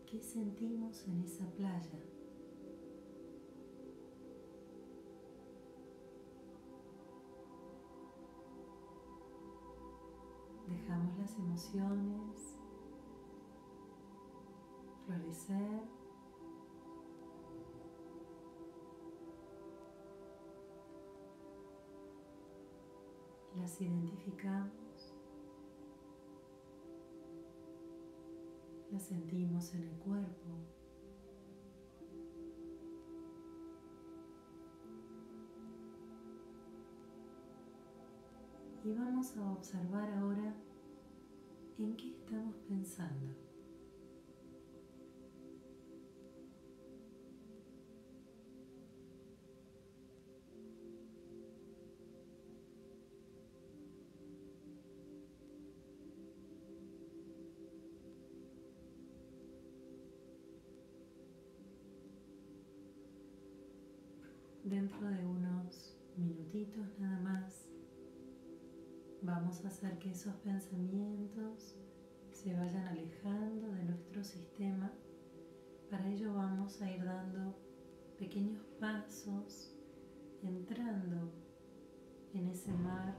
[0.10, 2.00] ¿Qué sentimos en esa playa?
[10.68, 12.49] Dejamos las emociones
[23.58, 25.14] Las identificamos.
[28.92, 30.50] Las sentimos en el cuerpo.
[38.84, 40.56] Y vamos a observar ahora
[41.78, 43.49] en qué estamos pensando.
[69.80, 71.78] Hacer que esos pensamientos
[72.34, 74.92] se vayan alejando de nuestro sistema.
[75.90, 77.56] Para ello vamos a ir dando
[78.18, 79.74] pequeños pasos,
[80.44, 81.32] entrando
[82.34, 83.18] en ese mar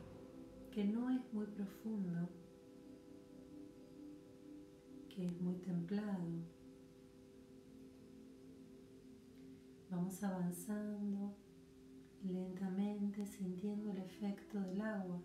[0.70, 2.28] que no es muy profundo,
[5.08, 6.28] que es muy templado
[9.90, 11.34] Vamos avanzando
[12.22, 15.20] lentamente sintiendo el efecto del agua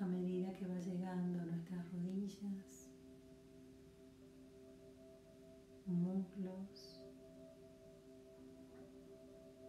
[0.00, 2.90] a medida que va llegando a nuestras rodillas,
[5.86, 7.04] muslos,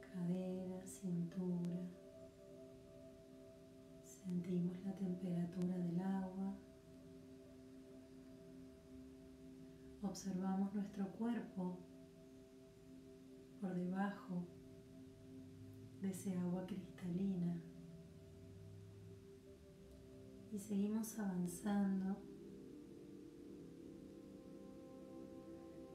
[0.02, 1.90] cadera, cintura.
[4.04, 6.56] Sentimos la temperatura del agua.
[10.02, 11.80] Observamos nuestro cuerpo
[13.60, 14.46] por debajo
[16.02, 17.56] de ese agua cristalina
[20.54, 22.16] y seguimos avanzando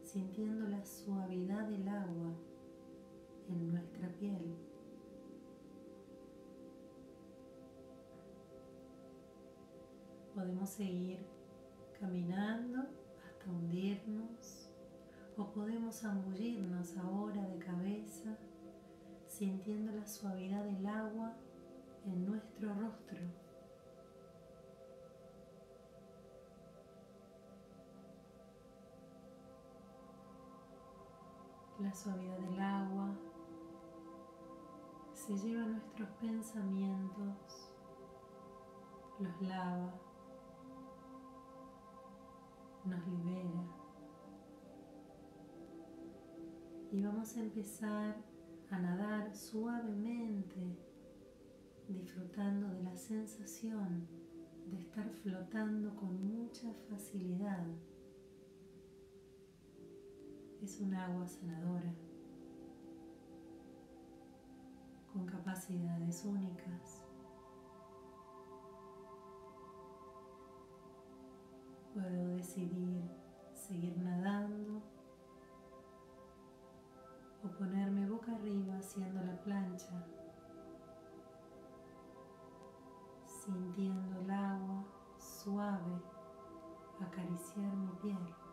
[0.02, 2.32] sintiendo la suavidad del agua
[3.48, 4.56] en nuestra piel.
[10.34, 11.20] Podemos seguir
[12.00, 14.70] caminando hasta hundirnos
[15.36, 18.36] o podemos zambullirnos ahora de cabeza
[19.28, 21.36] sintiendo la suavidad del agua
[22.06, 23.47] en nuestro rostro.
[31.78, 33.16] La suavidad del agua
[35.12, 37.70] se lleva nuestros pensamientos,
[39.20, 39.94] los lava,
[42.84, 43.62] nos libera.
[46.90, 48.16] Y vamos a empezar
[48.70, 50.76] a nadar suavemente,
[51.86, 54.08] disfrutando de la sensación
[54.66, 57.66] de estar flotando con mucha facilidad.
[60.62, 61.94] Es un agua sanadora,
[65.12, 67.04] con capacidades únicas.
[71.94, 73.02] Puedo decidir
[73.52, 74.82] seguir nadando
[77.44, 80.04] o ponerme boca arriba haciendo la plancha,
[83.26, 84.84] sintiendo el agua
[85.18, 86.02] suave
[87.00, 88.47] acariciar mi piel.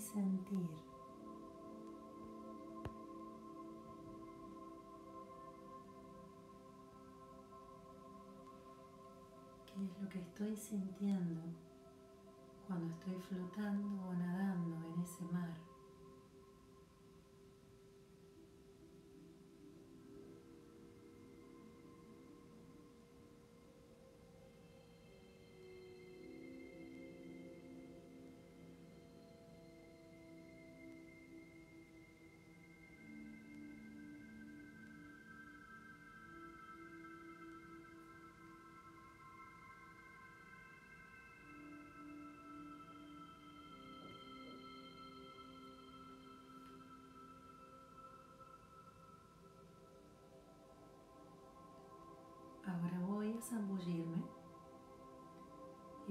[0.00, 0.68] Sentir.
[9.66, 11.40] ¿Qué es lo que estoy sintiendo
[12.66, 15.69] cuando estoy flotando o nadando en ese mar?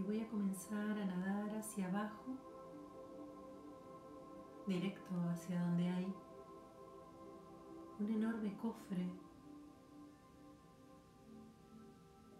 [0.09, 2.35] Voy a comenzar a nadar hacia abajo,
[4.65, 6.15] directo hacia donde hay
[7.99, 9.07] un enorme cofre,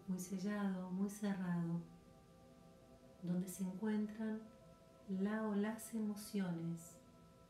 [0.08, 1.80] muy sellado, muy cerrado,
[3.22, 4.42] donde se encuentran
[5.08, 6.98] la o las emociones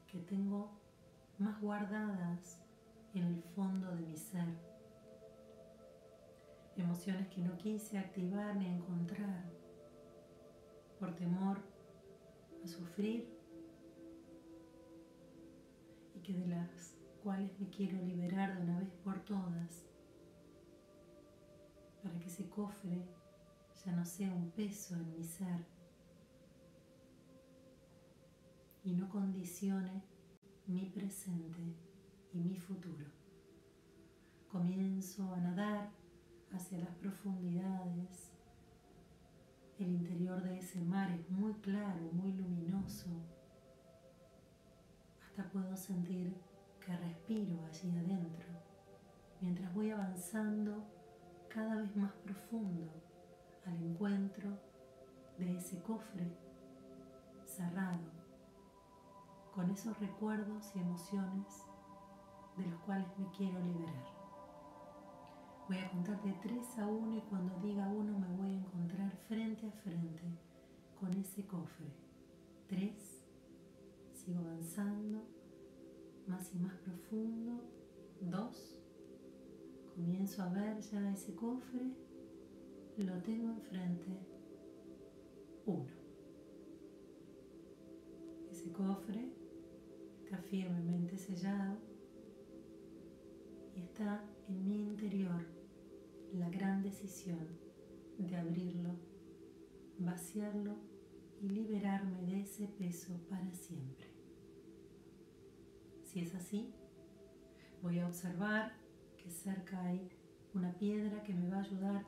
[0.07, 0.71] que tengo
[1.39, 2.61] más guardadas
[3.15, 4.49] en el fondo de mi ser.
[6.77, 9.60] Emociones que no quise activar ni encontrar
[11.01, 11.59] por temor
[12.63, 13.27] a sufrir
[16.15, 19.87] y que de las cuales me quiero liberar de una vez por todas
[22.03, 23.03] para que ese cofre
[23.85, 25.67] ya no sea un peso en mi ser
[28.85, 30.03] y no condicione
[30.67, 31.75] mi presente
[32.33, 33.07] y mi futuro.
[34.49, 35.91] Comienzo a nadar
[36.53, 38.30] hacia las profundidades.
[39.81, 43.09] El interior de ese mar es muy claro, muy luminoso.
[45.25, 46.37] Hasta puedo sentir
[46.85, 48.47] que respiro allí adentro,
[49.41, 50.85] mientras voy avanzando
[51.49, 52.93] cada vez más profundo
[53.65, 54.51] al encuentro
[55.39, 56.31] de ese cofre
[57.47, 58.05] cerrado,
[59.55, 61.65] con esos recuerdos y emociones
[62.59, 64.20] de los cuales me quiero liberar.
[65.71, 69.17] Voy a contar de 3 a 1 y cuando diga 1 me voy a encontrar
[69.29, 70.25] frente a frente
[70.99, 71.87] con ese cofre.
[72.67, 72.93] 3,
[74.13, 75.23] sigo avanzando,
[76.27, 77.63] más y más profundo.
[78.21, 78.83] 2,
[79.95, 81.93] comienzo a ver ya ese cofre,
[82.97, 84.11] lo tengo enfrente.
[85.67, 85.85] 1.
[88.51, 89.33] Ese cofre
[90.25, 91.79] está firmemente sellado
[93.77, 95.60] y está en mi interior
[96.35, 97.49] la gran decisión
[98.19, 98.95] de abrirlo,
[99.99, 100.77] vaciarlo
[101.41, 104.09] y liberarme de ese peso para siempre.
[106.05, 106.75] Si es así,
[107.83, 108.73] voy a observar
[109.17, 110.11] que cerca hay
[110.55, 112.05] una piedra que me va a ayudar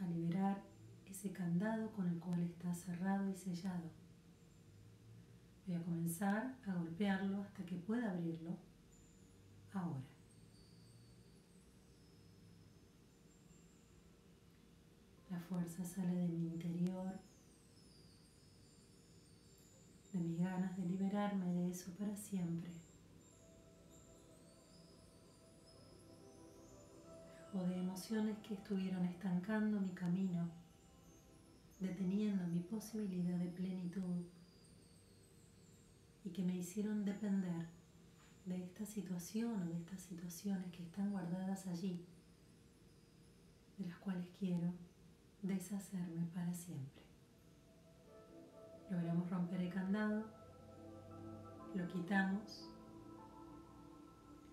[0.00, 0.62] a liberar
[1.06, 3.90] ese candado con el cual está cerrado y sellado.
[5.66, 8.56] Voy a comenzar a golpearlo hasta que pueda abrirlo
[9.72, 10.02] ahora.
[15.30, 17.12] La fuerza sale de mi interior,
[20.12, 22.70] de mis ganas de liberarme de eso para siempre.
[27.54, 30.48] O de emociones que estuvieron estancando mi camino,
[31.80, 34.24] deteniendo mi posibilidad de plenitud
[36.24, 37.66] y que me hicieron depender
[38.46, 42.04] de esta situación o de estas situaciones que están guardadas allí,
[43.78, 44.72] de las cuales quiero
[45.42, 47.02] deshacerme para siempre.
[48.90, 50.24] Logramos romper el candado,
[51.74, 52.68] lo quitamos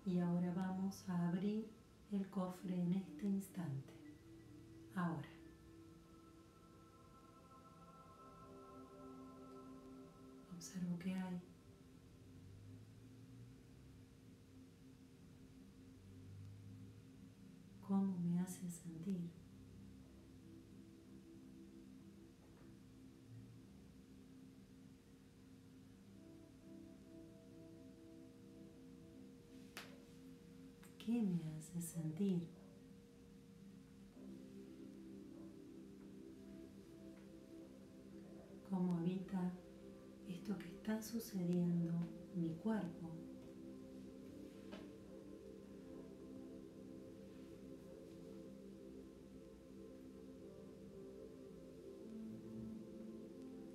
[0.04, 1.70] y ahora vamos a abrir
[2.10, 3.94] el cofre en este instante.
[4.94, 5.28] Ahora.
[10.54, 11.40] Observo qué hay.
[17.86, 18.68] Cómo me hace
[31.10, 32.46] ¿Qué me hace sentir?
[38.70, 39.52] ¿Cómo habita
[40.28, 41.92] esto que está sucediendo
[42.36, 43.10] mi cuerpo?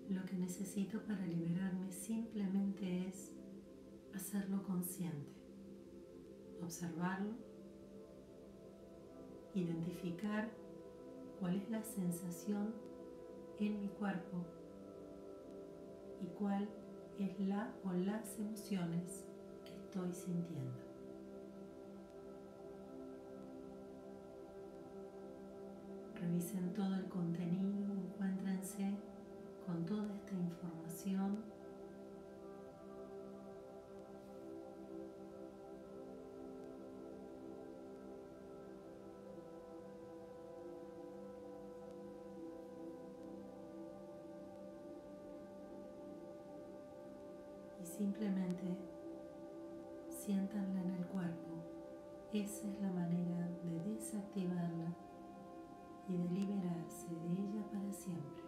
[0.08, 3.34] Lo que necesito para liberarme simplemente es
[4.14, 5.45] hacerlo consciente
[6.66, 7.34] observarlo,
[9.54, 10.50] identificar
[11.40, 12.74] cuál es la sensación
[13.60, 14.46] en mi cuerpo
[16.22, 16.68] y cuál
[17.20, 19.26] es la o las emociones
[19.64, 20.74] que estoy sintiendo.
[26.16, 28.98] Revisen todo el contenido, encuéntrense
[29.66, 31.55] con toda esta información
[47.98, 48.78] simplemente
[50.10, 51.64] siéntanla en el cuerpo.
[52.34, 54.94] Esa es la manera de desactivarla
[56.10, 58.45] y de liberarse de ella para siempre.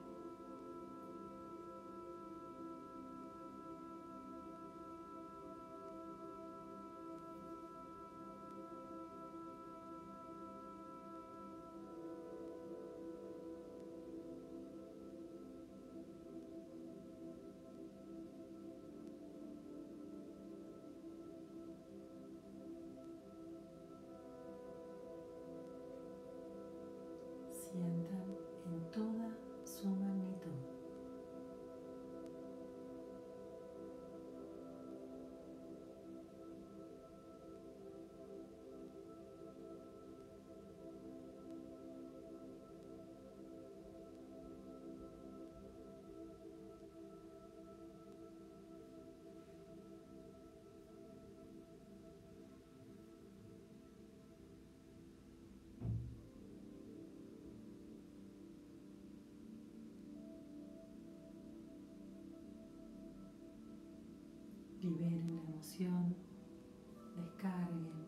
[67.15, 68.05] Descarguen,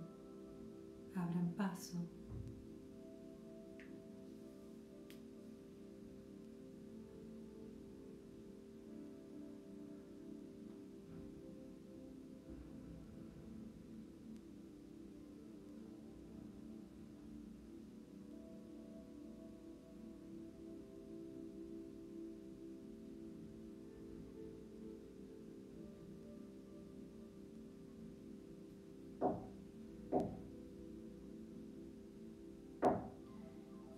[1.16, 1.98] abran paso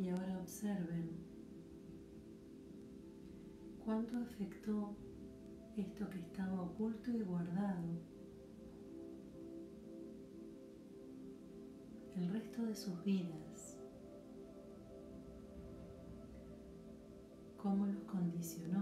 [0.02, 1.12] Y ahora observen
[3.86, 4.96] cuánto afectó
[5.78, 8.02] esto que estaba oculto y guardado
[12.16, 13.78] el resto de sus vidas,
[17.62, 18.81] cómo los condicionó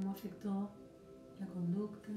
[0.00, 0.70] cómo afectó
[1.38, 2.10] la conducta.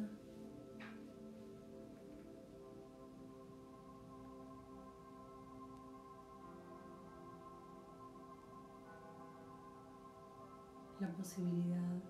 [11.01, 12.01] La posibilidad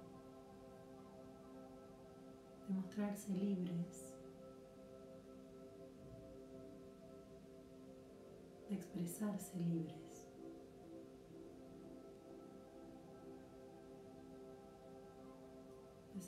[2.67, 4.13] de mostrarse libres,
[8.69, 10.12] de expresarse libres.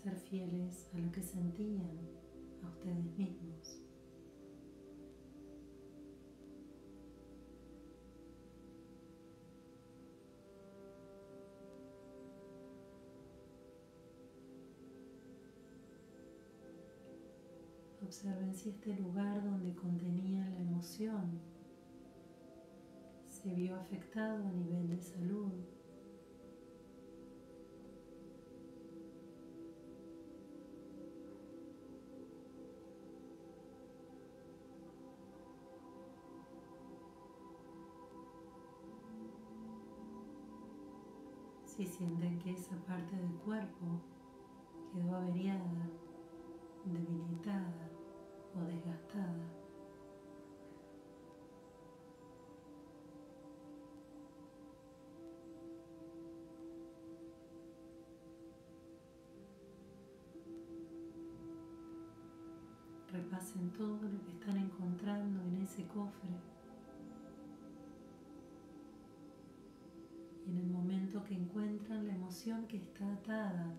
[0.05, 1.97] Ser fieles a lo que sentían,
[2.63, 3.81] a ustedes mismos.
[18.03, 21.39] Observen si este lugar donde contenía la emoción
[23.27, 25.74] se vio afectado a nivel de salud.
[41.97, 44.01] Sienten que esa parte del cuerpo
[44.91, 45.89] quedó averiada,
[46.83, 47.89] debilitada,
[48.53, 49.47] o desgastada.
[63.11, 66.29] Repasen todo lo que están encontrando en ese cofre.
[71.25, 73.75] Que encuentran la emoción que está atada,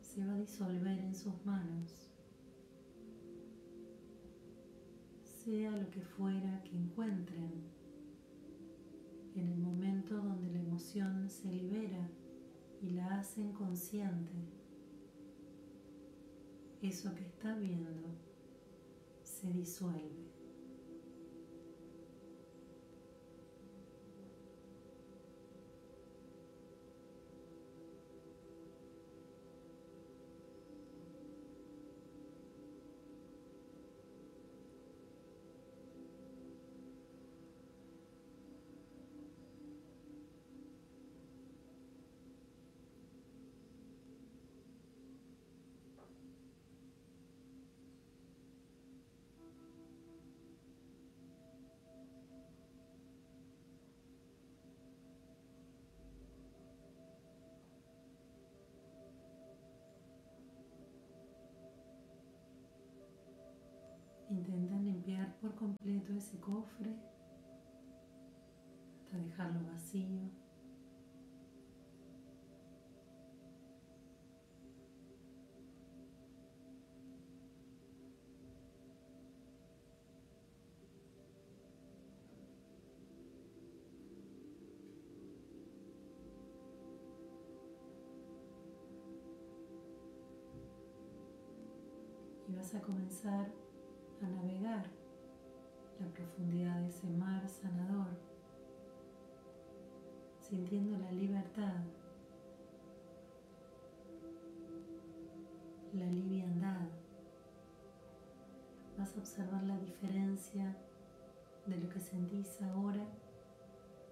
[0.00, 2.14] se va a disolver en sus manos.
[5.44, 7.52] sea lo que fuera que encuentren,
[9.34, 12.08] en el momento donde la emoción se libera
[12.80, 14.32] y la hacen consciente,
[16.80, 18.08] eso que está viendo
[19.22, 20.23] se disuelve.
[65.44, 66.96] Por completo ese cofre
[68.96, 70.30] hasta dejarlo vacío.
[92.48, 93.52] Y vas a comenzar
[94.22, 95.03] a navegar
[96.14, 98.08] profundidad de ese mar sanador,
[100.40, 101.82] sintiendo la libertad,
[105.92, 106.88] la liviandad.
[108.96, 110.76] Vas a observar la diferencia
[111.66, 113.04] de lo que sentís ahora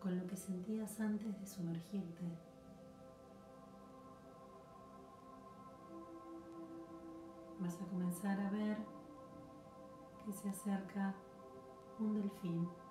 [0.01, 2.25] con lo que sentías antes de sumergirte.
[7.61, 8.77] Vas a comenzar a ver
[10.25, 11.15] que se acerca
[11.99, 12.82] un delfín.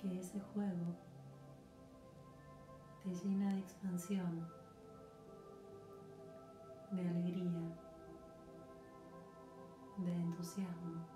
[0.00, 0.94] Que ese juego
[3.02, 4.46] te llena de expansión,
[6.90, 7.76] de alegría,
[9.98, 11.13] de entusiasmo.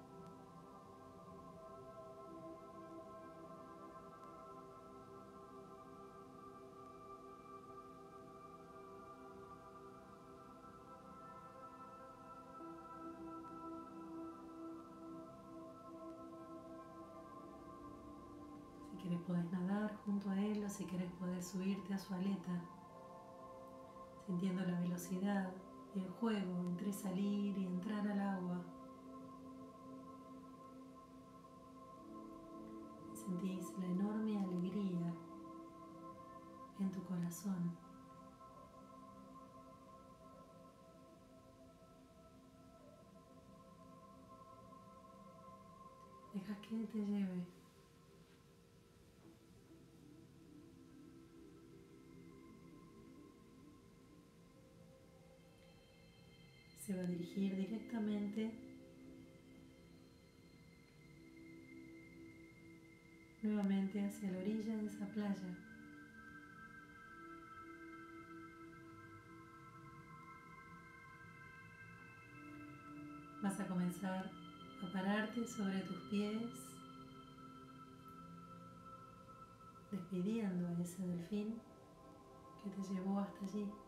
[19.18, 22.62] Puedes nadar junto a él o si quieres puedes subirte a su aleta,
[24.26, 25.52] sintiendo la velocidad
[25.94, 28.60] y el juego entre salir y entrar al agua.
[33.14, 35.14] Sentís la enorme alegría
[36.78, 37.76] en tu corazón.
[46.32, 47.46] Dejas que Él te lleve
[56.88, 58.50] se va a dirigir directamente
[63.42, 65.58] nuevamente hacia la orilla de esa playa.
[73.42, 74.30] Vas a comenzar
[74.82, 76.42] a pararte sobre tus pies,
[79.92, 81.60] despidiendo a ese delfín
[82.64, 83.87] que te llevó hasta allí.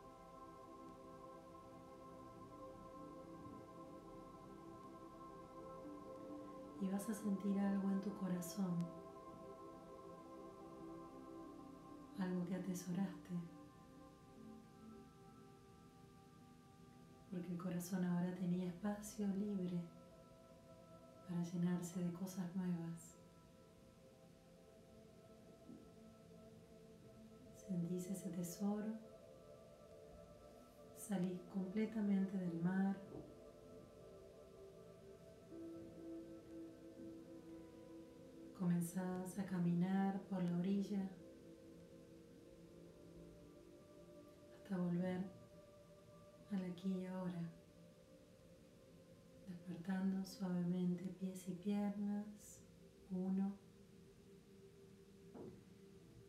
[6.80, 8.86] Y vas a sentir algo en tu corazón,
[12.18, 13.60] algo que atesoraste.
[17.30, 19.80] porque el corazón ahora tenía espacio libre
[21.28, 23.16] para llenarse de cosas nuevas.
[27.54, 28.92] Sentís ese tesoro,
[30.96, 32.96] salís completamente del mar.
[38.70, 41.10] Comenzás a caminar por la orilla
[44.54, 45.24] hasta volver
[46.52, 47.50] al aquí y ahora,
[49.48, 52.60] despertando suavemente pies y piernas,
[53.10, 53.56] uno,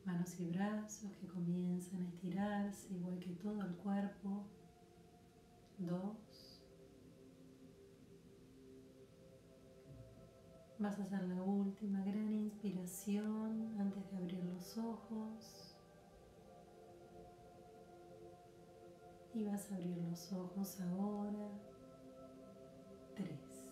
[0.03, 4.47] manos y brazos que comienzan a estirarse igual que todo el cuerpo,
[5.77, 6.17] dos,
[10.81, 15.67] vas a hacer la última gran inspiración antes de abrir los ojos.
[19.33, 21.47] y vas a abrir los ojos ahora.
[23.15, 23.71] Tres.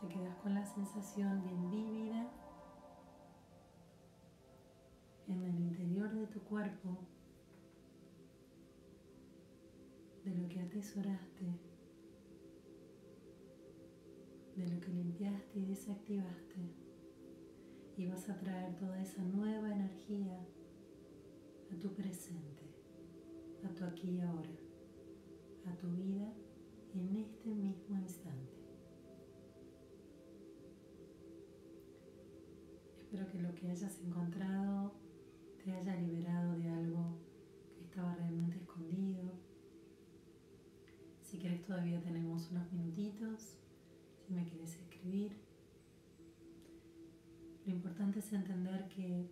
[0.00, 2.30] Te quedas con la sensación bien vívida
[5.28, 6.98] en el interior de tu cuerpo
[10.24, 11.58] de lo que atesoraste,
[14.56, 16.60] de lo que limpiaste y desactivaste
[17.96, 20.38] y vas a traer toda esa nueva energía
[21.70, 22.62] a tu presente,
[23.64, 24.50] a tu aquí y ahora,
[25.66, 26.32] a tu vida
[26.94, 28.52] en este mismo instante.
[32.98, 34.92] Espero que lo que hayas encontrado
[35.62, 37.18] te haya liberado de algo
[37.76, 39.21] que estaba realmente escondido.
[41.72, 43.56] Todavía tenemos unos minutitos,
[44.26, 45.34] si me quieres escribir.
[47.64, 49.30] Lo importante es entender que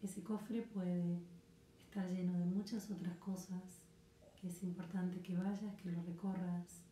[0.00, 1.18] ese cofre puede
[1.80, 3.82] estar lleno de muchas otras cosas,
[4.40, 6.84] que es importante que vayas, que lo recorras,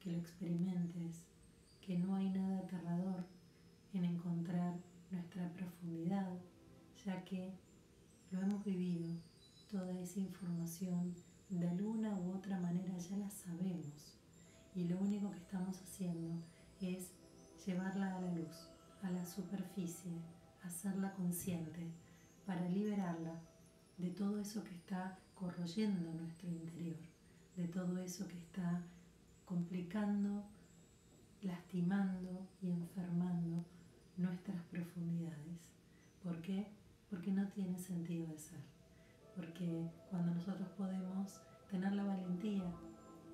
[0.00, 1.22] que lo experimentes,
[1.80, 3.24] que no hay nada aterrador
[3.94, 4.74] en encontrar
[5.12, 6.36] nuestra profundidad,
[7.06, 7.52] ya que
[8.32, 9.06] lo hemos vivido,
[9.70, 11.14] toda esa información
[11.50, 14.16] de alguna u otra manera ya la sabemos
[14.74, 16.42] y lo único que estamos haciendo
[16.80, 17.10] es
[17.66, 18.70] llevarla a la luz
[19.02, 20.12] a la superficie,
[20.62, 21.90] hacerla consciente,
[22.46, 23.40] para liberarla
[23.96, 26.96] de todo eso que está corroyendo nuestro interior,
[27.56, 28.82] de todo eso que está
[29.44, 30.44] complicando,
[31.42, 33.64] lastimando y enfermando
[34.16, 35.60] nuestras profundidades.
[36.22, 36.66] ¿Por qué?
[37.08, 38.79] Porque no tiene sentido de ser.
[39.36, 42.64] Porque cuando nosotros podemos tener la valentía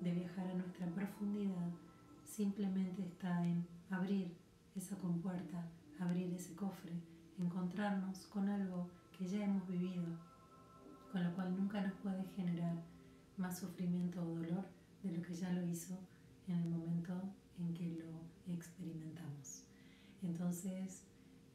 [0.01, 1.69] de viajar a nuestra profundidad,
[2.23, 4.35] simplemente está en abrir
[4.75, 5.67] esa compuerta,
[5.99, 6.93] abrir ese cofre,
[7.39, 10.03] encontrarnos con algo que ya hemos vivido,
[11.11, 12.75] con lo cual nunca nos puede generar
[13.37, 14.65] más sufrimiento o dolor
[15.03, 15.97] de lo que ya lo hizo
[16.47, 17.13] en el momento
[17.59, 19.63] en que lo experimentamos.
[20.21, 21.03] Entonces,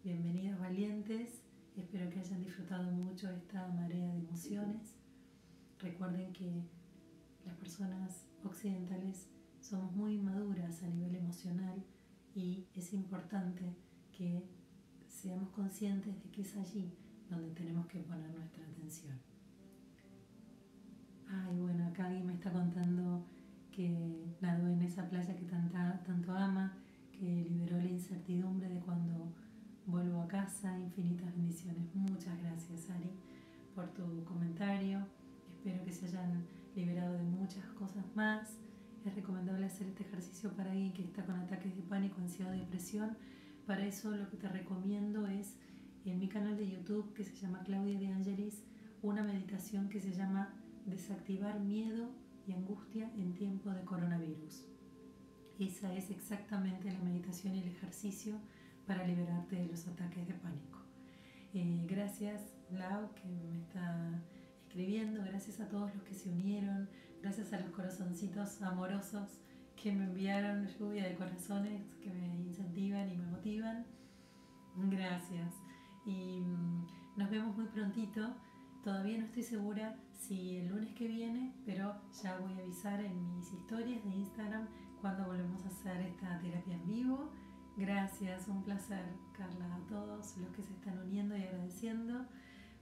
[0.03, 1.42] bienvenidos valientes,
[1.77, 4.95] espero que hayan disfrutado mucho esta marea de emociones.
[5.79, 6.65] Recuerden que
[7.45, 9.29] las personas occidentales
[9.61, 11.83] somos muy maduras a nivel emocional
[12.35, 13.77] y es importante
[14.17, 14.45] que
[15.09, 16.93] seamos conscientes de que es allí
[17.29, 19.19] donde tenemos que poner nuestra atención.
[21.29, 23.25] Ay, bueno, acá alguien me está contando
[23.71, 26.77] que nadó en esa playa que tanto ama,
[27.11, 29.33] que liberó la incertidumbre de cuando
[29.87, 30.79] vuelvo a casa.
[30.79, 31.95] Infinitas bendiciones.
[31.95, 33.11] Muchas gracias, Ari,
[33.75, 35.07] por tu comentario.
[35.51, 38.59] Espero que se hayan liberado de muchas cosas más.
[39.05, 43.17] Es recomendable hacer este ejercicio para alguien que está con ataques de pánico, ansiedad depresión.
[43.67, 45.57] Para eso lo que te recomiendo es
[46.05, 48.63] en mi canal de YouTube que se llama Claudia de Angelis,
[49.03, 50.55] una meditación que se llama
[50.87, 52.11] Desactivar miedo
[52.47, 54.65] y angustia en tiempo de coronavirus.
[55.59, 58.37] Esa es exactamente la meditación y el ejercicio
[58.87, 60.79] para liberarte de los ataques de pánico.
[61.55, 64.23] Eh, gracias, Lau, que me está
[64.67, 65.23] escribiendo.
[65.23, 66.89] Gracias a todos los que se unieron.
[67.21, 69.43] Gracias a los corazoncitos amorosos
[69.77, 73.85] que me enviaron lluvia de corazones que me incentivan y me motivan.
[74.77, 75.55] Gracias.
[76.07, 78.35] Y mm, nos vemos muy prontito.
[78.83, 83.37] Todavía no estoy segura si el lunes que viene, pero ya voy a avisar en
[83.37, 84.67] mis historias de Instagram
[85.01, 87.31] cuando volvemos a hacer esta terapia en vivo.
[87.77, 89.03] Gracias, un placer,
[89.33, 92.27] Carla, a todos los que se están uniendo y agradeciendo,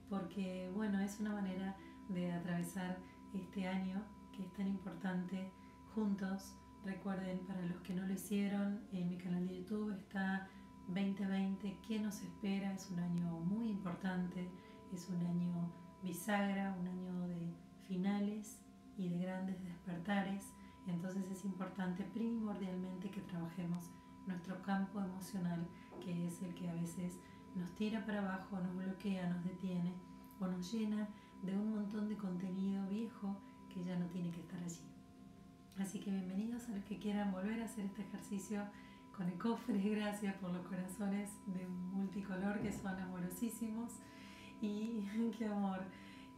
[0.09, 1.77] porque bueno, es una manera
[2.09, 2.97] de atravesar
[3.33, 5.49] este año que es tan importante
[5.95, 6.57] juntos.
[6.83, 10.49] Recuerden, para los que no lo hicieron, en mi canal de YouTube está
[10.87, 12.73] 2020, ¿qué nos espera?
[12.73, 14.49] Es un año muy importante,
[14.91, 15.71] es un año
[16.03, 17.53] bisagra, un año de
[17.87, 18.59] finales
[18.97, 20.53] y de grandes despertares.
[20.85, 23.89] Entonces es importante primordialmente que trabajemos
[24.27, 25.67] nuestro campo emocional,
[26.03, 27.19] que es el que a veces
[27.55, 29.93] nos tira para abajo, nos bloquea, nos detiene
[30.39, 31.07] o nos llena
[31.43, 33.37] de un montón de contenido viejo
[33.73, 34.91] que ya no tiene que estar allí.
[35.79, 38.63] Así que bienvenidos a los que quieran volver a hacer este ejercicio
[39.15, 39.79] con el cofre.
[39.95, 43.93] Gracias por los corazones de multicolor que son amorosísimos.
[44.61, 45.07] Y
[45.37, 45.79] qué amor.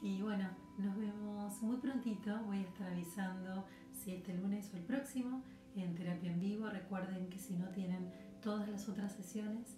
[0.02, 2.38] Y bueno, nos vemos muy prontito.
[2.46, 5.44] Voy a estar avisando si este lunes o el próximo
[5.82, 6.70] en terapia en vivo.
[6.70, 8.12] Recuerden que si no tienen
[8.42, 9.78] todas las otras sesiones,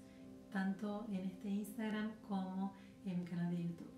[0.51, 2.73] tanto en este Instagram como
[3.05, 3.91] en mi canal de YouTube.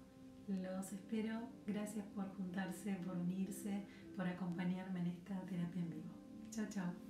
[0.48, 1.50] Los espero.
[1.66, 3.84] Gracias por juntarse, por unirse,
[4.16, 6.14] por acompañarme en esta terapia en vivo.
[6.52, 7.07] Chao, chao.